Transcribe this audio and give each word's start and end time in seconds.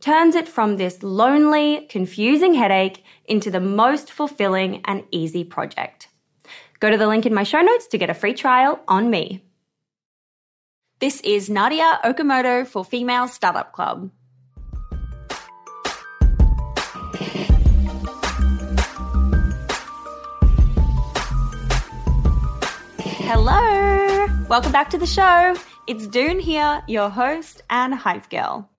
turns 0.00 0.34
it 0.34 0.48
from 0.48 0.76
this 0.76 1.02
lonely, 1.02 1.86
confusing 1.88 2.54
headache 2.54 3.04
into 3.24 3.50
the 3.50 3.60
most 3.60 4.12
fulfilling 4.12 4.82
and 4.84 5.04
easy 5.10 5.44
project. 5.44 6.08
Go 6.80 6.90
to 6.90 6.98
the 6.98 7.06
link 7.06 7.26
in 7.26 7.34
my 7.34 7.42
show 7.42 7.60
notes 7.60 7.86
to 7.88 7.98
get 7.98 8.10
a 8.10 8.14
free 8.14 8.34
trial 8.34 8.80
on 8.86 9.10
me. 9.10 9.42
This 10.98 11.20
is 11.20 11.48
Nadya 11.48 12.00
Okamoto 12.02 12.66
for 12.66 12.84
Female 12.84 13.28
Startup 13.28 13.72
Club. 13.72 14.10
Hello! 23.28 24.26
Welcome 24.48 24.72
back 24.72 24.90
to 24.90 24.98
the 24.98 25.06
show. 25.06 25.56
It's 25.86 26.06
Doone 26.06 26.38
here, 26.38 26.82
your 26.86 27.10
host 27.10 27.62
and 27.68 27.94
hype 27.94 28.30
girl. 28.30 28.70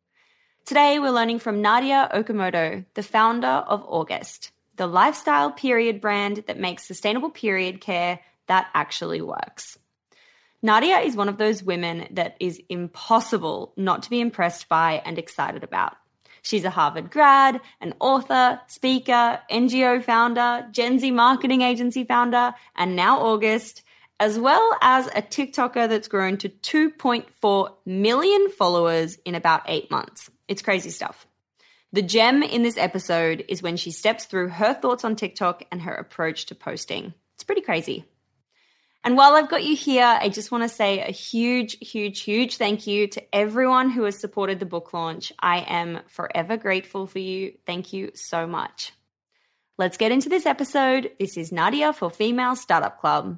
Today 0.68 1.00
we're 1.00 1.12
learning 1.12 1.40
from 1.40 1.64
Nadya 1.64 2.12
Okamoto, 2.14 2.84
the 2.94 3.02
founder 3.02 3.48
of 3.48 3.86
August, 3.88 4.52
the 4.76 4.86
lifestyle 4.86 5.50
period 5.50 6.02
brand 6.02 6.44
that 6.48 6.60
makes 6.60 6.86
sustainable 6.86 7.30
period 7.30 7.80
care 7.80 8.20
that 8.48 8.68
actually 8.74 9.22
works. 9.22 9.78
Nadya 10.62 11.06
is 11.06 11.16
one 11.16 11.30
of 11.30 11.38
those 11.38 11.64
women 11.64 12.10
that 12.12 12.36
is 12.42 12.62
impossible 12.68 13.72
not 13.78 14.04
to 14.04 14.10
be 14.10 14.20
impressed 14.20 14.68
by 14.68 15.02
and 15.06 15.18
excited 15.18 15.64
about. 15.64 15.96
She's 16.42 16.66
a 16.66 16.70
Harvard 16.70 17.12
grad, 17.12 17.62
an 17.80 17.94
author, 18.02 18.60
speaker, 18.68 19.40
NGO 19.50 20.04
founder, 20.04 20.68
Gen 20.72 21.00
Z 21.00 21.10
marketing 21.12 21.62
agency 21.62 22.04
founder, 22.04 22.54
and 22.76 22.94
now 22.94 23.22
August, 23.22 23.84
as 24.20 24.38
well 24.38 24.78
as 24.82 25.08
a 25.08 25.22
TikToker 25.22 25.88
that's 25.88 26.10
grown 26.10 26.36
to 26.40 26.50
2.4 26.50 27.70
million 27.86 28.50
followers 28.50 29.18
in 29.24 29.34
about 29.34 29.62
eight 29.68 29.90
months. 29.90 30.30
It's 30.48 30.62
crazy 30.62 30.90
stuff. 30.90 31.28
The 31.94 32.02
gem 32.02 32.44
in 32.44 32.64
this 32.64 32.78
episode 32.78 33.46
is 33.48 33.62
when 33.62 33.78
she 33.78 33.92
steps 33.92 34.26
through 34.26 34.50
her 34.50 34.74
thoughts 34.74 35.06
on 35.06 35.16
TikTok 35.16 35.64
and 35.72 35.82
her 35.82 35.94
approach 35.94 36.48
to 36.48 36.56
posting. 36.56 37.14
It's 37.36 37.44
pretty 37.44 37.62
crazy. 37.62 38.06
And 39.04 39.16
while 39.16 39.36
I've 39.36 39.50
got 39.50 39.64
you 39.64 39.76
here, 39.76 40.04
I 40.04 40.28
just 40.28 40.52
want 40.52 40.64
to 40.64 40.70
say 40.70 41.00
a 41.00 41.12
huge, 41.12 41.78
huge, 41.80 42.22
huge 42.22 42.58
thank 42.58 42.88
you 42.88 43.08
to 43.08 43.36
everyone 43.36 43.90
who 43.90 44.04
has 44.04 44.20
supported 44.20 44.60
the 44.60 44.66
book 44.66 44.92
launch. 44.92 45.32
I 45.40 45.60
am 45.60 46.02
forever 46.08 46.58
grateful 46.58 47.08
for 47.08 47.20
you. 47.20 47.54
Thank 47.66 47.94
you 47.94 48.12
so 48.16 48.48
much. 48.48 48.92
Let's 49.78 49.98
get 49.98 50.12
into 50.12 50.28
this 50.28 50.46
episode. 50.46 51.12
This 51.20 51.38
is 51.38 51.52
Nadya 51.52 51.96
for 51.96 52.10
Female 52.10 52.56
Startup 52.56 53.00
Club. 53.00 53.38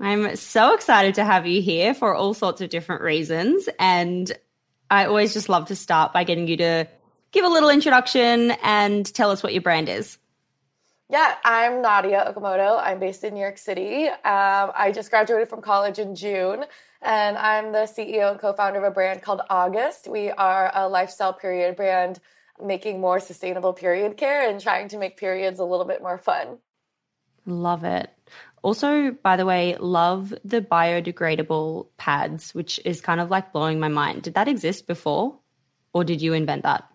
I'm 0.00 0.36
so 0.36 0.74
excited 0.74 1.16
to 1.16 1.24
have 1.24 1.46
you 1.46 1.60
here 1.60 1.92
for 1.92 2.14
all 2.14 2.34
sorts 2.34 2.60
of 2.60 2.70
different 2.70 3.02
reasons. 3.02 3.68
And 3.78 4.30
I 4.90 5.06
always 5.06 5.32
just 5.32 5.48
love 5.48 5.66
to 5.68 5.76
start 5.76 6.12
by 6.12 6.24
getting 6.24 6.46
you 6.46 6.56
to 6.58 6.88
give 7.32 7.44
a 7.44 7.48
little 7.48 7.70
introduction 7.70 8.52
and 8.62 9.12
tell 9.12 9.30
us 9.30 9.42
what 9.42 9.52
your 9.52 9.62
brand 9.62 9.88
is. 9.88 10.18
Yeah, 11.10 11.34
I'm 11.42 11.82
Nadya 11.82 12.34
Okamoto. 12.34 12.80
I'm 12.82 13.00
based 13.00 13.24
in 13.24 13.34
New 13.34 13.40
York 13.40 13.58
City. 13.58 14.08
Um, 14.08 14.72
I 14.76 14.92
just 14.94 15.10
graduated 15.10 15.48
from 15.48 15.62
college 15.62 15.98
in 15.98 16.14
June, 16.14 16.66
and 17.00 17.38
I'm 17.38 17.72
the 17.72 17.88
CEO 17.90 18.30
and 18.30 18.38
co 18.38 18.52
founder 18.52 18.78
of 18.78 18.84
a 18.84 18.90
brand 18.90 19.22
called 19.22 19.40
August. 19.48 20.06
We 20.06 20.30
are 20.30 20.70
a 20.74 20.86
lifestyle 20.86 21.32
period 21.32 21.76
brand 21.76 22.20
making 22.62 23.00
more 23.00 23.20
sustainable 23.20 23.72
period 23.72 24.18
care 24.18 24.50
and 24.50 24.60
trying 24.60 24.88
to 24.88 24.98
make 24.98 25.16
periods 25.16 25.60
a 25.60 25.64
little 25.64 25.86
bit 25.86 26.02
more 26.02 26.18
fun. 26.18 26.58
Love 27.46 27.84
it. 27.84 28.10
Also, 28.62 29.12
by 29.22 29.36
the 29.36 29.46
way, 29.46 29.76
love 29.78 30.34
the 30.44 30.60
biodegradable 30.60 31.88
pads, 31.96 32.54
which 32.54 32.80
is 32.84 33.00
kind 33.00 33.20
of 33.20 33.30
like 33.30 33.52
blowing 33.52 33.80
my 33.80 33.88
mind. 33.88 34.22
Did 34.22 34.34
that 34.34 34.48
exist 34.48 34.86
before, 34.86 35.38
or 35.92 36.04
did 36.04 36.20
you 36.20 36.32
invent 36.32 36.62
that? 36.64 36.88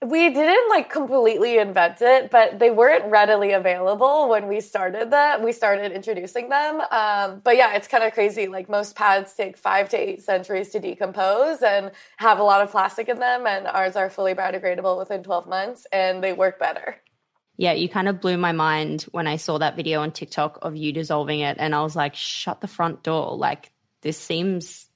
We 0.00 0.32
didn't 0.32 0.68
like 0.68 0.90
completely 0.90 1.58
invent 1.58 2.00
it, 2.02 2.30
but 2.30 2.60
they 2.60 2.70
weren't 2.70 3.10
readily 3.10 3.50
available 3.50 4.28
when 4.28 4.46
we 4.46 4.60
started 4.60 5.10
that. 5.10 5.42
We 5.42 5.50
started 5.50 5.90
introducing 5.90 6.50
them. 6.50 6.80
Um, 6.92 7.40
but 7.42 7.56
yeah, 7.56 7.74
it's 7.74 7.88
kind 7.88 8.04
of 8.04 8.12
crazy. 8.12 8.46
Like 8.46 8.68
most 8.68 8.94
pads 8.94 9.34
take 9.34 9.56
five 9.58 9.88
to 9.88 9.96
eight 9.96 10.22
centuries 10.22 10.68
to 10.70 10.78
decompose 10.78 11.62
and 11.62 11.90
have 12.18 12.38
a 12.38 12.44
lot 12.44 12.60
of 12.60 12.70
plastic 12.70 13.08
in 13.08 13.18
them. 13.18 13.44
And 13.44 13.66
ours 13.66 13.96
are 13.96 14.08
fully 14.08 14.34
biodegradable 14.34 14.96
within 14.98 15.24
12 15.24 15.48
months 15.48 15.84
and 15.92 16.22
they 16.22 16.32
work 16.32 16.60
better. 16.60 16.98
Yeah, 17.58 17.72
you 17.72 17.88
kind 17.88 18.08
of 18.08 18.20
blew 18.20 18.38
my 18.38 18.52
mind 18.52 19.02
when 19.10 19.26
I 19.26 19.36
saw 19.36 19.58
that 19.58 19.76
video 19.76 20.00
on 20.00 20.12
TikTok 20.12 20.60
of 20.62 20.76
you 20.76 20.92
dissolving 20.92 21.40
it. 21.40 21.56
And 21.58 21.74
I 21.74 21.82
was 21.82 21.96
like, 21.96 22.14
shut 22.14 22.60
the 22.60 22.68
front 22.68 23.02
door. 23.02 23.36
Like, 23.36 23.72
this 24.00 24.16
seems 24.16 24.86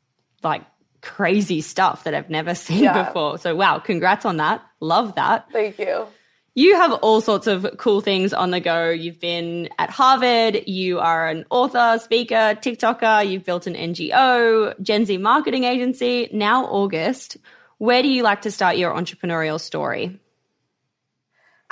like 0.44 0.62
crazy 1.00 1.60
stuff 1.60 2.04
that 2.04 2.14
I've 2.14 2.30
never 2.30 2.54
seen 2.66 2.84
yeah. 2.84 3.04
before. 3.04 3.36
So, 3.38 3.54
wow, 3.56 3.80
congrats 3.80 4.24
on 4.24 4.36
that. 4.38 4.64
Love 4.80 5.16
that. 5.16 5.50
Thank 5.52 5.80
you. 5.80 6.06
You 6.54 6.76
have 6.76 6.92
all 6.92 7.22
sorts 7.22 7.46
of 7.46 7.66
cool 7.78 8.02
things 8.02 8.34
on 8.34 8.50
the 8.50 8.60
go. 8.60 8.90
You've 8.90 9.18
been 9.18 9.70
at 9.78 9.88
Harvard, 9.88 10.68
you 10.68 11.00
are 11.00 11.28
an 11.28 11.46
author, 11.48 11.98
speaker, 11.98 12.54
TikToker, 12.60 13.26
you've 13.26 13.44
built 13.44 13.66
an 13.66 13.74
NGO, 13.74 14.78
Gen 14.82 15.06
Z 15.06 15.16
marketing 15.16 15.64
agency, 15.64 16.28
now 16.30 16.66
August. 16.66 17.38
Where 17.78 18.02
do 18.02 18.08
you 18.08 18.22
like 18.22 18.42
to 18.42 18.50
start 18.50 18.76
your 18.76 18.92
entrepreneurial 18.92 19.58
story? 19.58 20.20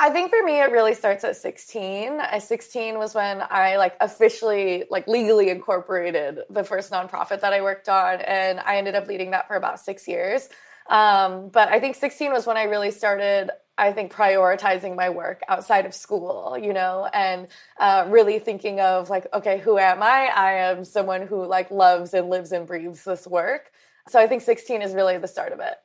I 0.02 0.08
think 0.08 0.30
for 0.30 0.42
me, 0.42 0.58
it 0.58 0.70
really 0.70 0.94
starts 0.94 1.24
at 1.24 1.36
16. 1.36 2.20
At 2.20 2.42
16 2.42 2.96
was 2.98 3.14
when 3.14 3.42
I 3.50 3.76
like 3.76 3.96
officially, 4.00 4.84
like 4.88 5.06
legally 5.06 5.50
incorporated 5.50 6.38
the 6.48 6.64
first 6.64 6.90
nonprofit 6.90 7.42
that 7.42 7.52
I 7.52 7.60
worked 7.60 7.86
on. 7.86 8.22
And 8.22 8.60
I 8.60 8.78
ended 8.78 8.94
up 8.94 9.08
leading 9.08 9.32
that 9.32 9.46
for 9.46 9.56
about 9.56 9.78
six 9.78 10.08
years. 10.08 10.48
Um, 10.88 11.50
but 11.50 11.68
I 11.68 11.80
think 11.80 11.96
16 11.96 12.32
was 12.32 12.46
when 12.46 12.56
I 12.56 12.62
really 12.62 12.90
started, 12.90 13.50
I 13.76 13.92
think, 13.92 14.10
prioritizing 14.10 14.96
my 14.96 15.10
work 15.10 15.42
outside 15.50 15.84
of 15.84 15.94
school, 15.94 16.56
you 16.58 16.72
know, 16.72 17.06
and 17.12 17.48
uh, 17.78 18.06
really 18.08 18.38
thinking 18.38 18.80
of 18.80 19.10
like, 19.10 19.26
okay, 19.34 19.58
who 19.58 19.76
am 19.76 20.02
I? 20.02 20.30
I 20.34 20.52
am 20.52 20.86
someone 20.86 21.26
who 21.26 21.44
like 21.44 21.70
loves 21.70 22.14
and 22.14 22.30
lives 22.30 22.52
and 22.52 22.66
breathes 22.66 23.04
this 23.04 23.26
work. 23.26 23.70
So 24.08 24.18
I 24.18 24.26
think 24.26 24.40
16 24.40 24.80
is 24.80 24.94
really 24.94 25.18
the 25.18 25.28
start 25.28 25.52
of 25.52 25.60
it. 25.60 25.76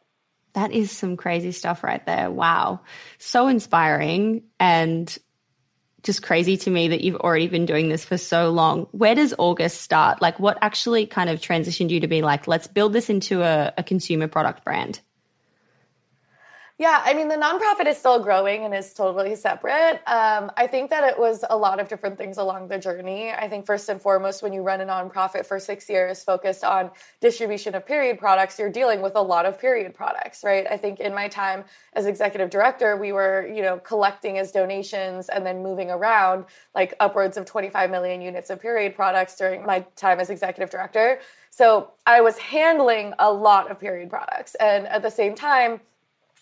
That 0.56 0.72
is 0.72 0.92
some 0.92 1.18
crazy 1.18 1.52
stuff 1.52 1.84
right 1.84 2.06
there. 2.06 2.32
Wow. 2.32 2.82
So 3.18 3.48
inspiring 3.48 4.44
and 4.60 5.16
just 6.04 6.22
crazy 6.22 6.56
to 6.56 6.70
me 6.70 6.90
that 6.90 7.02
you've 7.02 7.18
already 7.18 7.48
been 7.48 7.66
doing 7.66 7.90
this 7.90 8.06
for 8.06 8.18
so 8.18 8.52
long. 8.52 8.88
Where 8.92 9.16
does 9.16 9.34
August 9.38 9.82
start? 9.82 10.22
Like, 10.22 10.40
what 10.40 10.58
actually 10.62 11.08
kind 11.08 11.30
of 11.30 11.42
transitioned 11.42 11.90
you 11.90 12.00
to 12.00 12.08
be 12.08 12.22
like, 12.22 12.48
let's 12.48 12.68
build 12.68 12.94
this 12.94 13.10
into 13.10 13.42
a, 13.42 13.74
a 13.78 13.84
consumer 13.84 14.28
product 14.28 14.64
brand? 14.64 15.02
Yeah, 16.78 17.02
I 17.06 17.14
mean, 17.14 17.30
the 17.30 17.36
nonprofit 17.38 17.88
is 17.88 17.98
still 17.98 18.20
growing 18.20 18.66
and 18.66 18.76
is 18.76 18.94
totally 18.94 19.34
separate. 19.38 20.02
Um, 20.08 20.52
I 20.58 20.68
think 20.68 20.90
that 20.90 21.06
it 21.06 21.18
was 21.18 21.46
a 21.50 21.56
lot 21.56 21.80
of 21.80 21.88
different 21.88 22.18
things 22.18 22.38
along 22.38 22.68
the 22.68 22.78
journey. 22.78 23.32
I 23.32 23.48
think, 23.48 23.66
first 23.66 23.88
and 23.88 24.02
foremost, 24.02 24.44
when 24.44 24.52
you 24.52 24.62
run 24.62 24.82
a 24.82 24.86
nonprofit 24.86 25.46
for 25.46 25.58
six 25.58 25.90
years 25.90 26.22
focused 26.22 26.66
on 26.66 26.92
distribution 27.22 27.76
of 27.76 27.86
period 27.86 28.20
products, 28.20 28.60
you're 28.60 28.70
dealing 28.70 29.02
with 29.02 29.16
a 29.16 29.22
lot 29.22 29.46
of 29.46 29.58
period 29.58 29.96
products, 29.96 30.44
right? 30.44 30.68
I 30.70 30.76
think 30.76 31.00
in 31.00 31.14
my 31.14 31.30
time 31.30 31.64
as 31.94 32.08
executive 32.08 32.50
director, 32.50 32.98
we 32.98 33.14
were, 33.14 33.48
you 33.48 33.62
know, 33.62 33.78
collecting 33.78 34.38
as 34.38 34.52
donations 34.52 35.30
and 35.30 35.46
then 35.46 35.64
moving 35.64 35.90
around 35.90 36.44
like 36.74 36.94
upwards 37.00 37.38
of 37.38 37.46
25 37.46 37.90
million 37.90 38.20
units 38.22 38.50
of 38.50 38.62
period 38.62 38.98
products 38.98 39.38
during 39.38 39.66
my 39.66 39.80
time 39.96 40.20
as 40.20 40.30
executive 40.30 40.70
director. 40.70 41.20
So 41.52 41.92
I 42.06 42.20
was 42.20 42.38
handling 42.38 43.14
a 43.18 43.32
lot 43.32 43.72
of 43.72 43.80
period 43.80 44.10
products. 44.10 44.56
And 44.56 44.88
at 44.88 45.04
the 45.04 45.10
same 45.10 45.36
time, 45.36 45.80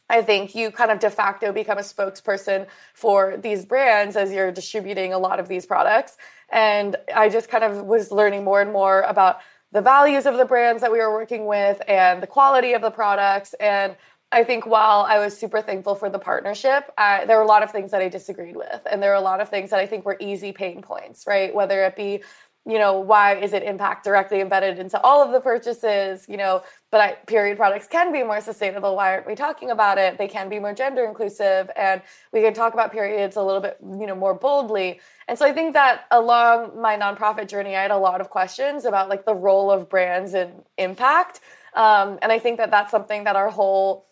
I 0.09 0.21
think 0.21 0.53
you 0.53 0.71
kind 0.71 0.91
of 0.91 0.99
de 0.99 1.09
facto 1.09 1.51
become 1.51 1.77
a 1.77 1.81
spokesperson 1.81 2.67
for 2.93 3.37
these 3.37 3.65
brands 3.65 4.15
as 4.15 4.31
you're 4.31 4.51
distributing 4.51 5.13
a 5.13 5.17
lot 5.17 5.39
of 5.39 5.47
these 5.47 5.65
products. 5.65 6.17
And 6.51 6.95
I 7.15 7.29
just 7.29 7.49
kind 7.49 7.63
of 7.63 7.85
was 7.85 8.11
learning 8.11 8.43
more 8.43 8.61
and 8.61 8.71
more 8.71 9.01
about 9.01 9.39
the 9.71 9.81
values 9.81 10.25
of 10.25 10.37
the 10.37 10.45
brands 10.45 10.81
that 10.81 10.91
we 10.91 10.99
were 10.99 11.11
working 11.11 11.47
with 11.47 11.81
and 11.87 12.21
the 12.21 12.27
quality 12.27 12.73
of 12.73 12.81
the 12.81 12.91
products. 12.91 13.55
And 13.59 13.95
I 14.31 14.43
think 14.43 14.65
while 14.65 15.01
I 15.01 15.19
was 15.19 15.37
super 15.37 15.61
thankful 15.61 15.95
for 15.95 16.09
the 16.09 16.19
partnership, 16.19 16.91
I, 16.97 17.25
there 17.25 17.37
were 17.37 17.43
a 17.43 17.47
lot 17.47 17.63
of 17.63 17.71
things 17.71 17.91
that 17.91 18.01
I 18.01 18.09
disagreed 18.09 18.55
with. 18.55 18.81
And 18.89 19.01
there 19.01 19.11
were 19.11 19.15
a 19.15 19.21
lot 19.21 19.41
of 19.41 19.49
things 19.49 19.69
that 19.69 19.79
I 19.79 19.85
think 19.85 20.05
were 20.05 20.17
easy 20.19 20.51
pain 20.51 20.81
points, 20.81 21.25
right? 21.27 21.53
Whether 21.53 21.83
it 21.85 21.95
be 21.95 22.23
you 22.65 22.77
know 22.77 22.99
why 22.99 23.35
is 23.35 23.53
it 23.53 23.63
impact 23.63 24.03
directly 24.03 24.39
embedded 24.39 24.79
into 24.79 24.99
all 25.01 25.23
of 25.23 25.31
the 25.31 25.39
purchases 25.39 26.25
you 26.29 26.37
know? 26.37 26.63
But 26.91 27.01
I, 27.01 27.11
period 27.25 27.57
products 27.57 27.87
can 27.87 28.11
be 28.11 28.21
more 28.21 28.39
sustainable. 28.39 28.95
Why 28.95 29.13
aren't 29.13 29.25
we 29.25 29.33
talking 29.33 29.71
about 29.71 29.97
it? 29.97 30.17
They 30.19 30.27
can 30.27 30.47
be 30.47 30.59
more 30.59 30.73
gender 30.73 31.05
inclusive 31.05 31.71
and 31.75 32.01
we 32.31 32.41
can 32.41 32.53
talk 32.53 32.73
about 32.73 32.91
periods 32.91 33.35
a 33.35 33.41
little 33.41 33.61
bit 33.61 33.77
you 33.81 34.07
know 34.07 34.15
more 34.15 34.33
boldly. 34.33 34.99
And 35.27 35.37
so 35.37 35.45
i 35.45 35.53
think 35.53 35.73
that 35.73 36.05
along 36.11 36.79
my 36.79 36.97
nonprofit 36.97 37.47
journey 37.47 37.75
i 37.75 37.81
had 37.81 37.91
a 37.91 37.97
lot 37.97 38.21
of 38.21 38.29
questions 38.29 38.85
about 38.85 39.09
like 39.09 39.25
the 39.25 39.35
role 39.35 39.71
of 39.71 39.89
brands 39.89 40.33
and 40.33 40.63
impact. 40.77 41.41
Um, 41.75 42.19
and 42.21 42.31
i 42.31 42.39
think 42.39 42.57
that 42.57 42.71
that's 42.71 42.91
something 42.91 43.23
that 43.25 43.35
our 43.35 43.49
whole 43.49 44.05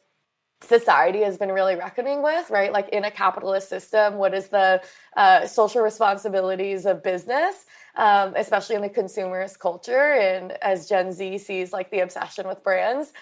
society 0.61 1.21
has 1.23 1.37
been 1.37 1.51
really 1.51 1.75
reckoning 1.75 2.21
with, 2.21 2.49
right? 2.49 2.71
Like 2.71 2.89
in 2.89 3.03
a 3.03 3.11
capitalist 3.11 3.69
system, 3.69 4.15
what 4.15 4.33
is 4.33 4.47
the 4.47 4.81
uh, 5.17 5.47
social 5.47 5.81
responsibilities 5.81 6.85
of 6.85 7.03
business? 7.03 7.65
um, 7.95 8.33
especially 8.35 8.75
in 8.75 8.81
the 8.81 8.89
consumerist 8.89 9.59
culture 9.59 10.13
and 10.13 10.51
as 10.63 10.87
Gen 10.87 11.11
Z 11.11 11.37
sees 11.39 11.73
like 11.73 11.91
the 11.91 11.99
obsession 11.99 12.47
with 12.47 12.63
brands. 12.63 13.13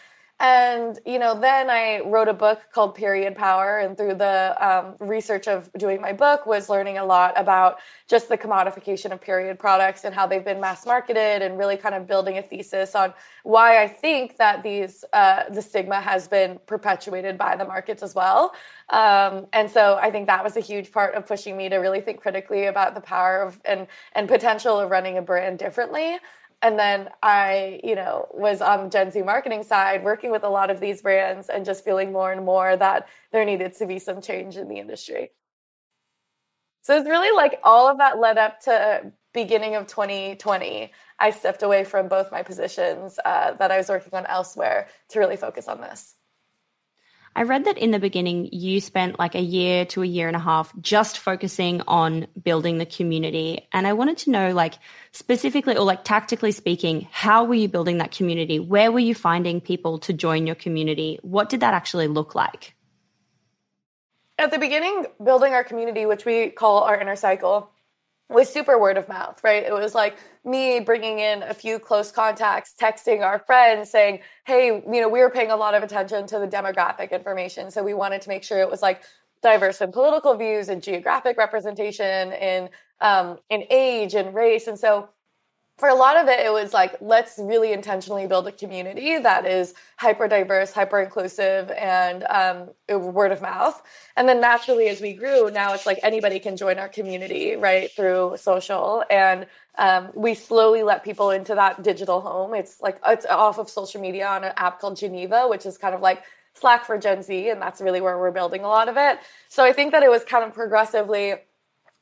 And, 0.41 0.97
you 1.05 1.19
know, 1.19 1.37
then 1.37 1.69
I 1.69 1.99
wrote 2.05 2.29
a 2.29 2.33
book 2.33 2.61
called 2.71 2.95
Period 2.95 3.35
Power. 3.35 3.79
And 3.79 3.97
through 3.97 4.15
the 4.15 4.55
um, 4.59 4.95
research 4.99 5.49
of 5.49 5.69
doing 5.77 5.99
my 5.99 6.13
book 6.13 6.45
was 6.45 6.69
learning 6.69 6.97
a 6.97 7.03
lot 7.03 7.33
about 7.35 7.79
just 8.07 8.29
the 8.29 8.37
commodification 8.37 9.11
of 9.11 9.19
period 9.19 9.59
products 9.59 10.05
and 10.05 10.15
how 10.15 10.25
they've 10.25 10.45
been 10.45 10.61
mass 10.61 10.85
marketed 10.85 11.41
and 11.41 11.57
really 11.57 11.75
kind 11.75 11.93
of 11.93 12.07
building 12.07 12.37
a 12.37 12.41
thesis 12.41 12.95
on 12.95 13.13
why 13.43 13.83
I 13.83 13.87
think 13.87 14.37
that 14.37 14.63
these, 14.63 15.03
uh, 15.11 15.43
the 15.49 15.61
stigma 15.61 15.99
has 15.99 16.29
been 16.29 16.57
perpetuated 16.67 17.37
by 17.37 17.57
the 17.57 17.65
markets 17.65 18.01
as 18.01 18.15
well. 18.15 18.53
Um, 18.91 19.47
and 19.51 19.69
so 19.69 19.99
I 20.01 20.09
think 20.09 20.27
that 20.27 20.43
was 20.43 20.55
a 20.55 20.61
huge 20.61 20.91
part 20.93 21.15
of 21.15 21.27
pushing 21.27 21.57
me 21.57 21.67
to 21.67 21.77
really 21.77 21.99
think 21.99 22.21
critically 22.21 22.65
about 22.65 22.95
the 22.95 23.01
power 23.01 23.41
of 23.41 23.59
and, 23.65 23.87
and 24.13 24.27
potential 24.29 24.79
of 24.79 24.89
running 24.89 25.17
a 25.17 25.21
brand 25.21 25.59
differently 25.59 26.17
and 26.61 26.77
then 26.77 27.09
I, 27.23 27.79
you 27.83 27.95
know, 27.95 28.27
was 28.33 28.61
on 28.61 28.85
the 28.85 28.89
Gen 28.89 29.11
Z 29.11 29.21
marketing 29.21 29.63
side, 29.63 30.03
working 30.03 30.31
with 30.31 30.43
a 30.43 30.49
lot 30.49 30.69
of 30.69 30.79
these 30.79 31.01
brands 31.01 31.47
and 31.49 31.65
just 31.65 31.85
feeling 31.85 32.11
more 32.11 32.31
and 32.31 32.45
more 32.45 32.75
that 32.75 33.07
there 33.31 33.45
needed 33.45 33.73
to 33.75 33.85
be 33.85 33.99
some 33.99 34.21
change 34.21 34.57
in 34.57 34.67
the 34.67 34.77
industry. 34.77 35.31
So 36.81 36.97
it's 36.97 37.07
really 37.07 37.35
like 37.35 37.59
all 37.63 37.87
of 37.87 37.97
that 37.99 38.19
led 38.19 38.37
up 38.37 38.59
to 38.61 39.11
beginning 39.33 39.75
of 39.75 39.87
2020. 39.87 40.91
I 41.19 41.31
stepped 41.31 41.63
away 41.63 41.83
from 41.83 42.07
both 42.07 42.31
my 42.31 42.43
positions 42.43 43.19
uh, 43.23 43.53
that 43.53 43.71
I 43.71 43.77
was 43.77 43.89
working 43.89 44.13
on 44.13 44.25
elsewhere 44.25 44.87
to 45.09 45.19
really 45.19 45.37
focus 45.37 45.67
on 45.67 45.81
this. 45.81 46.15
I 47.39 47.43
read 47.43 47.63
that 47.65 47.77
in 47.77 47.91
the 47.91 47.99
beginning 47.99 48.49
you 48.51 48.81
spent 48.81 49.17
like 49.17 49.33
a 49.33 49.39
year 49.39 49.85
to 49.85 50.03
a 50.03 50.05
year 50.05 50.27
and 50.27 50.35
a 50.35 50.41
half 50.41 50.77
just 50.81 51.19
focusing 51.19 51.81
on 51.87 52.27
building 52.43 52.79
the 52.79 52.85
community. 52.85 53.65
And 53.71 53.87
I 53.87 53.93
wanted 53.93 54.17
to 54.17 54.29
know, 54.29 54.51
like, 54.51 54.73
specifically 55.13 55.77
or 55.77 55.85
like 55.85 56.03
tactically 56.03 56.51
speaking, 56.51 57.07
how 57.09 57.45
were 57.45 57.53
you 57.53 57.69
building 57.69 57.99
that 57.99 58.11
community? 58.11 58.59
Where 58.59 58.91
were 58.91 58.99
you 58.99 59.15
finding 59.15 59.61
people 59.61 59.99
to 59.99 60.11
join 60.11 60.47
your 60.47 60.57
community? 60.57 61.17
What 61.21 61.47
did 61.47 61.61
that 61.61 61.73
actually 61.73 62.09
look 62.09 62.35
like? 62.35 62.75
At 64.37 64.51
the 64.51 64.57
beginning, 64.57 65.05
building 65.23 65.53
our 65.53 65.63
community, 65.63 66.05
which 66.05 66.25
we 66.25 66.49
call 66.49 66.83
our 66.83 66.99
inner 66.99 67.15
cycle, 67.15 67.71
was 68.29 68.51
super 68.51 68.79
word 68.79 68.97
of 68.97 69.09
mouth, 69.09 69.41
right? 69.43 69.63
It 69.63 69.73
was 69.73 69.95
like 69.95 70.17
me 70.45 70.79
bringing 70.79 71.19
in 71.19 71.41
a 71.43 71.53
few 71.53 71.79
close 71.79 72.11
contacts, 72.11 72.73
texting 72.79 73.21
our 73.23 73.39
friends 73.39 73.89
saying, 73.89 74.19
hey, 74.45 74.67
you 74.67 75.01
know, 75.01 75.09
we 75.09 75.19
were 75.19 75.31
paying 75.31 75.51
a 75.51 75.55
lot 75.55 75.73
of 75.73 75.81
attention 75.81 76.27
to 76.27 76.39
the 76.39 76.47
demographic 76.47 77.11
information. 77.11 77.71
So 77.71 77.83
we 77.83 77.93
wanted 77.93 78.21
to 78.21 78.29
make 78.29 78.43
sure 78.43 78.59
it 78.59 78.69
was 78.69 78.81
like 78.81 79.01
diverse 79.41 79.81
in 79.81 79.91
political 79.91 80.35
views 80.35 80.69
and 80.69 80.83
geographic 80.83 81.37
representation 81.37 82.31
in 82.33 82.69
um, 83.01 83.39
in 83.49 83.63
age 83.69 84.13
and 84.13 84.35
race. 84.35 84.67
And 84.67 84.77
so 84.77 85.09
for 85.79 85.89
a 85.89 85.95
lot 85.95 86.17
of 86.17 86.27
it, 86.27 86.45
it 86.45 86.51
was 86.51 86.73
like, 86.73 86.95
let's 86.99 87.39
really 87.39 87.71
intentionally 87.71 88.27
build 88.27 88.47
a 88.47 88.51
community 88.51 89.17
that 89.17 89.45
is 89.45 89.73
hyper 89.97 90.27
diverse, 90.27 90.73
hyper 90.73 90.99
inclusive, 90.99 91.71
and 91.71 92.23
um, 92.29 92.69
word 92.89 93.31
of 93.31 93.41
mouth. 93.41 93.81
And 94.17 94.27
then 94.27 94.41
naturally, 94.41 94.89
as 94.89 94.99
we 94.99 95.13
grew, 95.13 95.49
now 95.49 95.73
it's 95.73 95.85
like 95.85 95.99
anybody 96.03 96.39
can 96.39 96.57
join 96.57 96.77
our 96.79 96.89
community, 96.89 97.55
right, 97.55 97.89
through 97.91 98.35
social. 98.37 99.03
And 99.09 99.47
um, 99.77 100.09
we 100.13 100.33
slowly 100.33 100.83
let 100.83 101.05
people 101.05 101.29
into 101.31 101.55
that 101.55 101.81
digital 101.81 102.19
home. 102.19 102.53
It's 102.53 102.81
like, 102.81 102.99
it's 103.07 103.25
off 103.25 103.57
of 103.57 103.69
social 103.69 104.01
media 104.01 104.27
on 104.27 104.43
an 104.43 104.51
app 104.57 104.81
called 104.81 104.97
Geneva, 104.97 105.47
which 105.47 105.65
is 105.65 105.77
kind 105.77 105.95
of 105.95 106.01
like 106.01 106.23
Slack 106.55 106.85
for 106.85 106.97
Gen 106.97 107.23
Z. 107.23 107.49
And 107.49 107.61
that's 107.61 107.79
really 107.79 108.01
where 108.01 108.17
we're 108.19 108.31
building 108.31 108.63
a 108.65 108.67
lot 108.67 108.89
of 108.89 108.97
it. 108.97 109.19
So 109.47 109.63
I 109.63 109.71
think 109.71 109.93
that 109.93 110.03
it 110.03 110.09
was 110.09 110.25
kind 110.25 110.43
of 110.43 110.53
progressively 110.53 111.35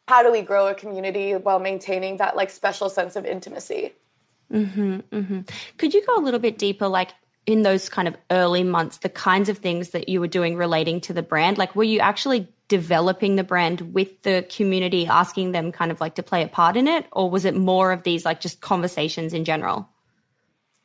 how 0.07 0.23
do 0.23 0.31
we 0.31 0.41
grow 0.41 0.67
a 0.67 0.73
community 0.73 1.33
while 1.33 1.59
maintaining 1.59 2.17
that 2.17 2.35
like 2.35 2.49
special 2.49 2.89
sense 2.89 3.15
of 3.15 3.25
intimacy? 3.25 3.93
Mm-hmm, 4.51 4.99
mm-hmm. 5.11 5.41
could 5.77 5.93
you 5.93 6.05
go 6.05 6.15
a 6.15 6.23
little 6.23 6.39
bit 6.39 6.57
deeper 6.57 6.87
like 6.87 7.11
in 7.45 7.63
those 7.63 7.89
kind 7.89 8.07
of 8.07 8.15
early 8.31 8.63
months 8.63 8.99
the 8.99 9.09
kinds 9.09 9.49
of 9.49 9.57
things 9.57 9.89
that 9.89 10.07
you 10.07 10.21
were 10.21 10.27
doing 10.27 10.55
relating 10.55 11.01
to 11.01 11.13
the 11.13 11.21
brand? 11.21 11.57
Like 11.57 11.75
were 11.75 11.83
you 11.83 11.99
actually 11.99 12.47
developing 12.69 13.35
the 13.35 13.43
brand 13.43 13.93
with 13.93 14.23
the 14.23 14.45
community 14.49 15.07
asking 15.07 15.51
them 15.51 15.71
kind 15.71 15.91
of 15.91 15.99
like 15.99 16.15
to 16.15 16.23
play 16.23 16.43
a 16.43 16.47
part 16.47 16.77
in 16.77 16.87
it? 16.87 17.05
Or 17.11 17.29
was 17.29 17.43
it 17.43 17.55
more 17.55 17.91
of 17.91 18.03
these 18.03 18.23
like 18.23 18.39
just 18.39 18.61
conversations 18.61 19.33
in 19.33 19.43
general? 19.43 19.89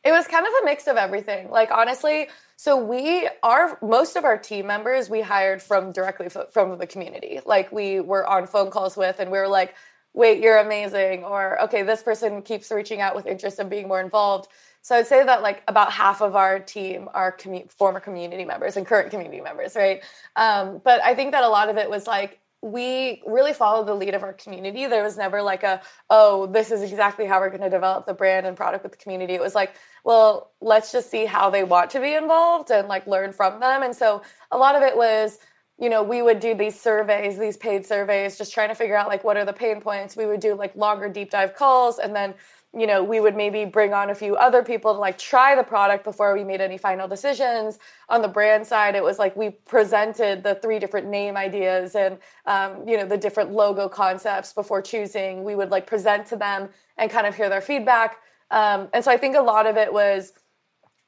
It 0.05 0.11
was 0.11 0.27
kind 0.27 0.45
of 0.45 0.53
a 0.63 0.65
mix 0.65 0.89
of 0.89 0.97
everything. 0.97 1.49
Like 1.49 1.71
honestly 1.71 2.29
so 2.63 2.77
we 2.77 3.29
are 3.43 3.77
most 3.83 4.15
of 4.15 4.25
our 4.25 4.39
team 4.39 4.69
members 4.69 5.11
we 5.11 5.21
hired 5.21 5.61
from 5.61 5.91
directly 5.91 6.29
from 6.29 6.79
the 6.79 6.87
community. 6.87 7.41
Like 7.45 7.73
we 7.73 7.99
were 7.99 8.25
on 8.25 8.47
phone 8.47 8.71
calls 8.71 8.97
with, 8.97 9.19
and 9.19 9.33
we 9.33 9.39
were 9.39 9.49
like, 9.49 9.75
"Wait, 10.15 10.41
you're 10.41 10.59
amazing," 10.59 11.25
or 11.25 11.61
"Okay, 11.63 11.83
this 11.83 12.05
person 12.05 12.41
keeps 12.41 12.71
reaching 12.71 13.01
out 13.01 13.17
with 13.17 13.27
interest 13.27 13.59
in 13.59 13.69
being 13.69 13.89
more 13.89 14.01
involved." 14.01 14.47
So 14.81 14.95
I'd 14.95 15.09
say 15.09 15.25
that 15.25 15.43
like 15.43 15.65
about 15.67 15.91
half 15.91 16.21
of 16.23 16.37
our 16.37 16.61
team 16.61 17.09
are 17.13 17.37
commu- 17.37 17.69
former 17.73 17.99
community 17.99 18.45
members 18.45 18.77
and 18.77 18.87
current 18.87 19.11
community 19.11 19.41
members, 19.41 19.75
right? 19.75 20.01
Um, 20.37 20.81
but 20.85 21.03
I 21.03 21.17
think 21.17 21.33
that 21.33 21.43
a 21.43 21.49
lot 21.49 21.69
of 21.69 21.77
it 21.79 21.91
was 21.91 22.07
like 22.07 22.39
we 22.63 23.21
really 23.27 23.53
followed 23.53 23.89
the 23.89 23.95
lead 23.95 24.15
of 24.15 24.23
our 24.23 24.33
community. 24.33 24.87
There 24.87 25.03
was 25.03 25.17
never 25.17 25.43
like 25.43 25.65
a, 25.65 25.83
oh, 26.09 26.47
this 26.47 26.71
is 26.71 26.81
exactly 26.81 27.27
how 27.27 27.41
we're 27.41 27.51
going 27.51 27.61
to 27.63 27.69
develop 27.71 28.07
the 28.07 28.15
brand 28.15 28.47
and 28.47 28.57
product 28.57 28.85
with 28.85 28.93
the 28.93 28.99
community. 28.99 29.35
It 29.35 29.41
was 29.41 29.55
like, 29.55 29.75
well, 30.05 30.53
let's 30.61 30.93
just 30.93 31.11
see 31.11 31.27
how 31.27 31.51
they 31.51 31.65
want 31.65 31.91
to 31.91 32.01
be 32.01 32.15
involved 32.15 32.71
and 32.71 32.87
like 32.87 33.07
learn 33.09 33.33
from 33.33 33.59
them. 33.59 33.83
And 33.83 33.95
so 33.95 34.23
a 34.53 34.57
lot 34.57 34.77
of 34.77 34.83
it 34.83 34.97
was, 34.97 35.39
you 35.77 35.91
know, 35.91 36.05
we 36.05 36.23
would 36.23 36.39
do 36.39 36.55
these 36.55 36.81
surveys, 36.81 37.37
these 37.37 37.57
paid 37.57 37.85
surveys, 37.85 38.39
just 38.39 38.55
trying 38.55 38.69
to 38.69 38.77
figure 38.77 38.97
out 38.97 39.09
like 39.09 39.25
what 39.25 39.37
are 39.37 39.45
the 39.45 39.53
pain 39.53 39.81
points. 39.81 40.17
We 40.17 40.27
would 40.27 40.41
do 40.41 40.55
like 40.55 40.77
longer 40.77 41.09
deep 41.09 41.31
dive 41.31 41.57
calls 41.57 41.99
and 41.99 42.15
then 42.15 42.35
you 42.75 42.87
know, 42.87 43.05
we 43.05 43.21
would 43.21 43.37
maybe 43.37 43.67
bring 43.67 43.93
on 43.93 44.09
a 44.09 44.15
few 44.15 44.35
other 44.37 44.63
people 44.63 44.95
to 44.95 44.99
like 44.99 45.19
try 45.19 45.55
the 45.55 45.63
product 45.63 46.05
before 46.05 46.35
we 46.35 46.43
made 46.43 46.61
any 46.61 46.79
final 46.79 47.07
decisions. 47.07 47.79
On 48.09 48.23
the 48.23 48.29
brand 48.29 48.67
side, 48.67 48.95
it 48.95 49.03
was 49.03 49.19
like 49.19 49.37
we 49.37 49.51
presented 49.51 50.43
the 50.43 50.55
three 50.55 50.79
different 50.79 51.07
name 51.07 51.37
ideas 51.37 51.95
and, 51.95 52.19
um, 52.47 52.89
you 52.89 52.97
know, 52.97 53.05
the 53.05 53.19
different 53.19 53.53
logo 53.53 53.89
concepts 53.89 54.55
before 54.55 54.81
choosing. 54.81 55.45
We 55.45 55.55
would 55.55 55.71
like 55.71 55.87
present 55.87 56.27
to 56.29 56.37
them 56.37 56.71
and 56.97 57.11
kind 57.11 57.27
of 57.27 57.35
hear 57.37 57.51
their 57.51 57.61
feedback. 57.61 58.19
Um, 58.51 58.89
and 58.95 59.05
so 59.05 59.11
I 59.11 59.19
think 59.19 59.37
a 59.37 59.43
lot 59.43 59.67
of 59.67 59.77
it 59.77 59.93
was 59.93 60.33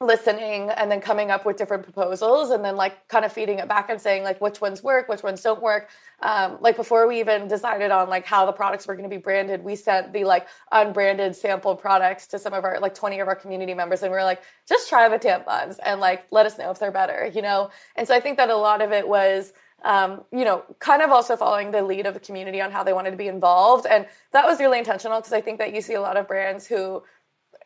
listening 0.05 0.69
and 0.69 0.91
then 0.91 1.01
coming 1.01 1.31
up 1.31 1.45
with 1.45 1.57
different 1.57 1.83
proposals 1.83 2.51
and 2.51 2.63
then 2.63 2.75
like 2.75 3.07
kind 3.07 3.25
of 3.25 3.31
feeding 3.31 3.59
it 3.59 3.67
back 3.67 3.89
and 3.89 3.99
saying 3.99 4.23
like 4.23 4.39
which 4.41 4.61
ones 4.61 4.83
work 4.83 5.07
which 5.09 5.23
ones 5.23 5.41
don't 5.41 5.61
work 5.61 5.89
um, 6.21 6.57
like 6.61 6.75
before 6.75 7.07
we 7.07 7.19
even 7.19 7.47
decided 7.47 7.91
on 7.91 8.09
like 8.09 8.25
how 8.25 8.45
the 8.45 8.51
products 8.51 8.87
were 8.87 8.95
going 8.95 9.09
to 9.09 9.15
be 9.15 9.21
branded 9.21 9.63
we 9.63 9.75
sent 9.75 10.13
the 10.13 10.23
like 10.23 10.47
unbranded 10.71 11.35
sample 11.35 11.75
products 11.75 12.27
to 12.27 12.39
some 12.39 12.53
of 12.53 12.63
our 12.63 12.79
like 12.79 12.95
20 12.95 13.19
of 13.19 13.27
our 13.27 13.35
community 13.35 13.73
members 13.73 14.01
and 14.01 14.11
we 14.11 14.17
are 14.17 14.23
like 14.23 14.41
just 14.67 14.89
try 14.89 15.07
the 15.09 15.19
tampons 15.19 15.77
and 15.83 15.99
like 15.99 16.25
let 16.31 16.45
us 16.45 16.57
know 16.57 16.71
if 16.71 16.79
they're 16.79 16.91
better 16.91 17.31
you 17.33 17.41
know 17.41 17.69
and 17.95 18.07
so 18.07 18.15
i 18.15 18.19
think 18.19 18.37
that 18.37 18.49
a 18.49 18.55
lot 18.55 18.81
of 18.81 18.91
it 18.91 19.07
was 19.07 19.53
um, 19.85 20.23
you 20.31 20.43
know, 20.43 20.63
kind 20.79 21.03
of 21.03 21.11
also 21.11 21.35
following 21.35 21.69
the 21.69 21.83
lead 21.83 22.07
of 22.07 22.15
the 22.15 22.19
community 22.19 22.59
on 22.59 22.71
how 22.71 22.83
they 22.83 22.91
wanted 22.91 23.11
to 23.11 23.17
be 23.17 23.27
involved. 23.27 23.85
And 23.85 24.07
that 24.31 24.45
was 24.45 24.59
really 24.59 24.79
intentional 24.79 25.19
because 25.19 25.31
I 25.31 25.41
think 25.41 25.59
that 25.59 25.73
you 25.73 25.81
see 25.81 25.93
a 25.93 26.01
lot 26.01 26.17
of 26.17 26.27
brands 26.27 26.65
who 26.65 27.03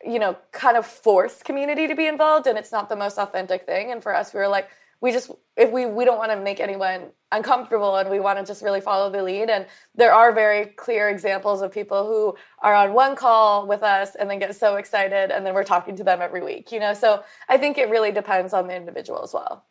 you 0.04 0.18
know, 0.18 0.36
kind 0.52 0.76
of 0.76 0.86
force 0.86 1.42
community 1.42 1.86
to 1.86 1.94
be 1.94 2.06
involved 2.06 2.46
and 2.46 2.58
it's 2.58 2.72
not 2.72 2.88
the 2.88 2.96
most 2.96 3.18
authentic 3.18 3.66
thing. 3.66 3.92
And 3.92 4.02
for 4.02 4.14
us, 4.14 4.32
we 4.32 4.40
were 4.40 4.48
like, 4.48 4.68
we 5.00 5.12
just 5.12 5.30
if 5.56 5.70
we 5.70 5.86
we 5.86 6.04
don't 6.04 6.18
want 6.18 6.30
to 6.30 6.40
make 6.40 6.60
anyone 6.60 7.10
uncomfortable 7.32 7.96
and 7.96 8.10
we 8.10 8.20
want 8.20 8.38
to 8.38 8.44
just 8.44 8.62
really 8.62 8.80
follow 8.80 9.10
the 9.10 9.22
lead 9.22 9.48
and 9.48 9.66
there 9.94 10.12
are 10.12 10.32
very 10.32 10.66
clear 10.66 11.08
examples 11.08 11.62
of 11.62 11.72
people 11.72 12.06
who 12.06 12.36
are 12.58 12.74
on 12.74 12.92
one 12.92 13.16
call 13.16 13.66
with 13.66 13.82
us 13.82 14.14
and 14.14 14.28
then 14.28 14.38
get 14.38 14.54
so 14.54 14.76
excited 14.76 15.30
and 15.30 15.46
then 15.46 15.54
we're 15.54 15.64
talking 15.64 15.96
to 15.96 16.04
them 16.04 16.20
every 16.20 16.42
week 16.42 16.72
you 16.72 16.80
know 16.80 16.92
so 16.92 17.22
i 17.48 17.56
think 17.56 17.78
it 17.78 17.88
really 17.88 18.10
depends 18.10 18.52
on 18.52 18.66
the 18.66 18.74
individual 18.74 19.22
as 19.22 19.32
well 19.32 19.64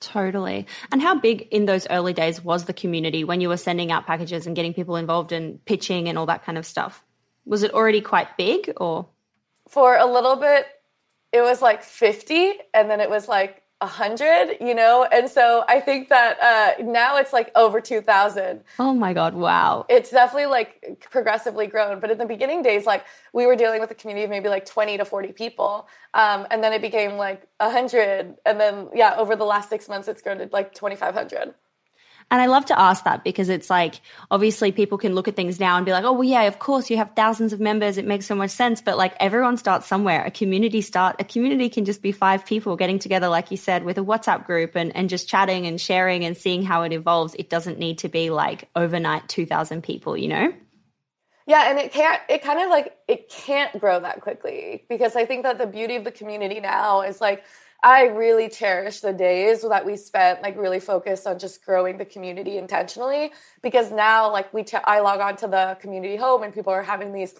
Totally. 0.00 0.66
And 0.92 1.00
how 1.00 1.18
big 1.18 1.48
in 1.50 1.64
those 1.64 1.86
early 1.88 2.12
days 2.12 2.44
was 2.44 2.66
the 2.66 2.74
community 2.74 3.24
when 3.24 3.40
you 3.40 3.48
were 3.48 3.56
sending 3.56 3.90
out 3.90 4.06
packages 4.06 4.46
and 4.46 4.54
getting 4.54 4.74
people 4.74 4.96
involved 4.96 5.32
and 5.32 5.64
pitching 5.64 6.08
and 6.08 6.18
all 6.18 6.26
that 6.26 6.44
kind 6.44 6.58
of 6.58 6.66
stuff? 6.66 7.02
Was 7.46 7.62
it 7.62 7.72
already 7.72 8.02
quite 8.02 8.36
big 8.36 8.70
or? 8.76 9.06
For 9.74 9.96
a 9.96 10.06
little 10.06 10.36
bit 10.36 10.66
it 11.32 11.42
was 11.42 11.60
like 11.60 11.82
50 11.82 12.52
and 12.72 12.88
then 12.88 13.00
it 13.00 13.10
was 13.10 13.26
like 13.26 13.62
100 13.80 14.58
you 14.60 14.72
know? 14.72 15.04
And 15.10 15.28
so 15.28 15.64
i 15.68 15.80
think 15.80 16.08
that 16.10 16.38
uh, 16.40 16.82
now 16.84 17.16
it's 17.16 17.32
like 17.32 17.50
over 17.56 17.80
2000 17.80 18.62
oh 18.78 18.94
my 18.94 19.12
god 19.12 19.34
wow. 19.34 19.84
It's 19.88 20.10
definitely 20.10 20.46
like 20.46 20.70
progressively 21.10 21.66
grown. 21.66 21.98
But 21.98 22.12
in 22.12 22.18
the 22.18 22.30
beginning 22.34 22.62
days 22.62 22.86
like 22.86 23.04
we 23.32 23.46
were 23.46 23.56
dealing 23.56 23.80
with 23.80 23.90
a 23.90 23.96
community 23.96 24.24
of 24.24 24.30
maybe 24.30 24.48
like 24.48 24.64
20 24.64 24.96
to 24.98 25.04
40 25.04 25.32
people 25.32 25.88
um, 26.14 26.46
and 26.52 26.62
then 26.62 26.72
it 26.72 26.80
became 26.80 27.16
like 27.16 27.48
100 27.58 28.36
and 28.46 28.60
then 28.60 28.88
yeah 28.94 29.14
over 29.18 29.34
the 29.34 29.44
last 29.44 29.68
six 29.68 29.88
months 29.88 30.06
it's 30.06 30.22
grown 30.22 30.38
to 30.38 30.48
like 30.52 30.72
2500 30.72 31.52
and 32.30 32.40
I 32.40 32.46
love 32.46 32.64
to 32.66 32.78
ask 32.78 33.04
that 33.04 33.22
because 33.22 33.48
it's 33.48 33.70
like, 33.70 34.00
obviously, 34.30 34.72
people 34.72 34.98
can 34.98 35.14
look 35.14 35.28
at 35.28 35.36
things 35.36 35.60
now 35.60 35.76
and 35.76 35.86
be 35.86 35.92
like, 35.92 36.04
oh, 36.04 36.12
well, 36.12 36.24
yeah, 36.24 36.42
of 36.42 36.58
course, 36.58 36.90
you 36.90 36.96
have 36.96 37.12
thousands 37.14 37.52
of 37.52 37.60
members. 37.60 37.98
It 37.98 38.06
makes 38.06 38.26
so 38.26 38.34
much 38.34 38.50
sense. 38.50 38.80
But 38.80 38.96
like, 38.96 39.14
everyone 39.20 39.56
starts 39.56 39.86
somewhere. 39.86 40.24
A 40.24 40.30
community 40.30 40.80
start, 40.80 41.16
a 41.18 41.24
community 41.24 41.68
can 41.68 41.84
just 41.84 42.02
be 42.02 42.12
five 42.12 42.44
people 42.44 42.76
getting 42.76 42.98
together, 42.98 43.28
like 43.28 43.50
you 43.50 43.56
said, 43.56 43.84
with 43.84 43.98
a 43.98 44.02
WhatsApp 44.02 44.46
group 44.46 44.74
and, 44.74 44.94
and 44.96 45.08
just 45.08 45.28
chatting 45.28 45.66
and 45.66 45.80
sharing 45.80 46.24
and 46.24 46.36
seeing 46.36 46.62
how 46.62 46.82
it 46.82 46.92
evolves. 46.92 47.34
It 47.38 47.50
doesn't 47.50 47.78
need 47.78 47.98
to 47.98 48.08
be 48.08 48.30
like 48.30 48.68
overnight 48.74 49.28
2,000 49.28 49.82
people, 49.82 50.16
you 50.16 50.28
know? 50.28 50.52
Yeah, 51.46 51.70
and 51.70 51.78
it 51.78 51.92
can't, 51.92 52.22
it 52.30 52.42
kind 52.42 52.60
of 52.60 52.70
like, 52.70 52.96
it 53.06 53.28
can't 53.28 53.78
grow 53.78 54.00
that 54.00 54.22
quickly 54.22 54.86
because 54.88 55.14
I 55.14 55.26
think 55.26 55.42
that 55.42 55.58
the 55.58 55.66
beauty 55.66 55.94
of 55.96 56.04
the 56.04 56.10
community 56.10 56.58
now 56.58 57.02
is 57.02 57.20
like, 57.20 57.44
I 57.84 58.04
really 58.04 58.48
cherish 58.48 59.00
the 59.00 59.12
days 59.12 59.60
that 59.60 59.84
we 59.84 59.96
spent 59.96 60.40
like 60.42 60.56
really 60.56 60.80
focused 60.80 61.26
on 61.26 61.38
just 61.38 61.62
growing 61.66 61.98
the 61.98 62.06
community 62.06 62.56
intentionally 62.56 63.30
because 63.62 63.90
now 63.90 64.32
like 64.32 64.52
we 64.54 64.64
I 64.86 65.00
log 65.00 65.20
on 65.20 65.36
to 65.36 65.48
the 65.48 65.76
community 65.78 66.16
home 66.16 66.42
and 66.44 66.54
people 66.54 66.72
are 66.72 66.82
having 66.82 67.12
these 67.12 67.34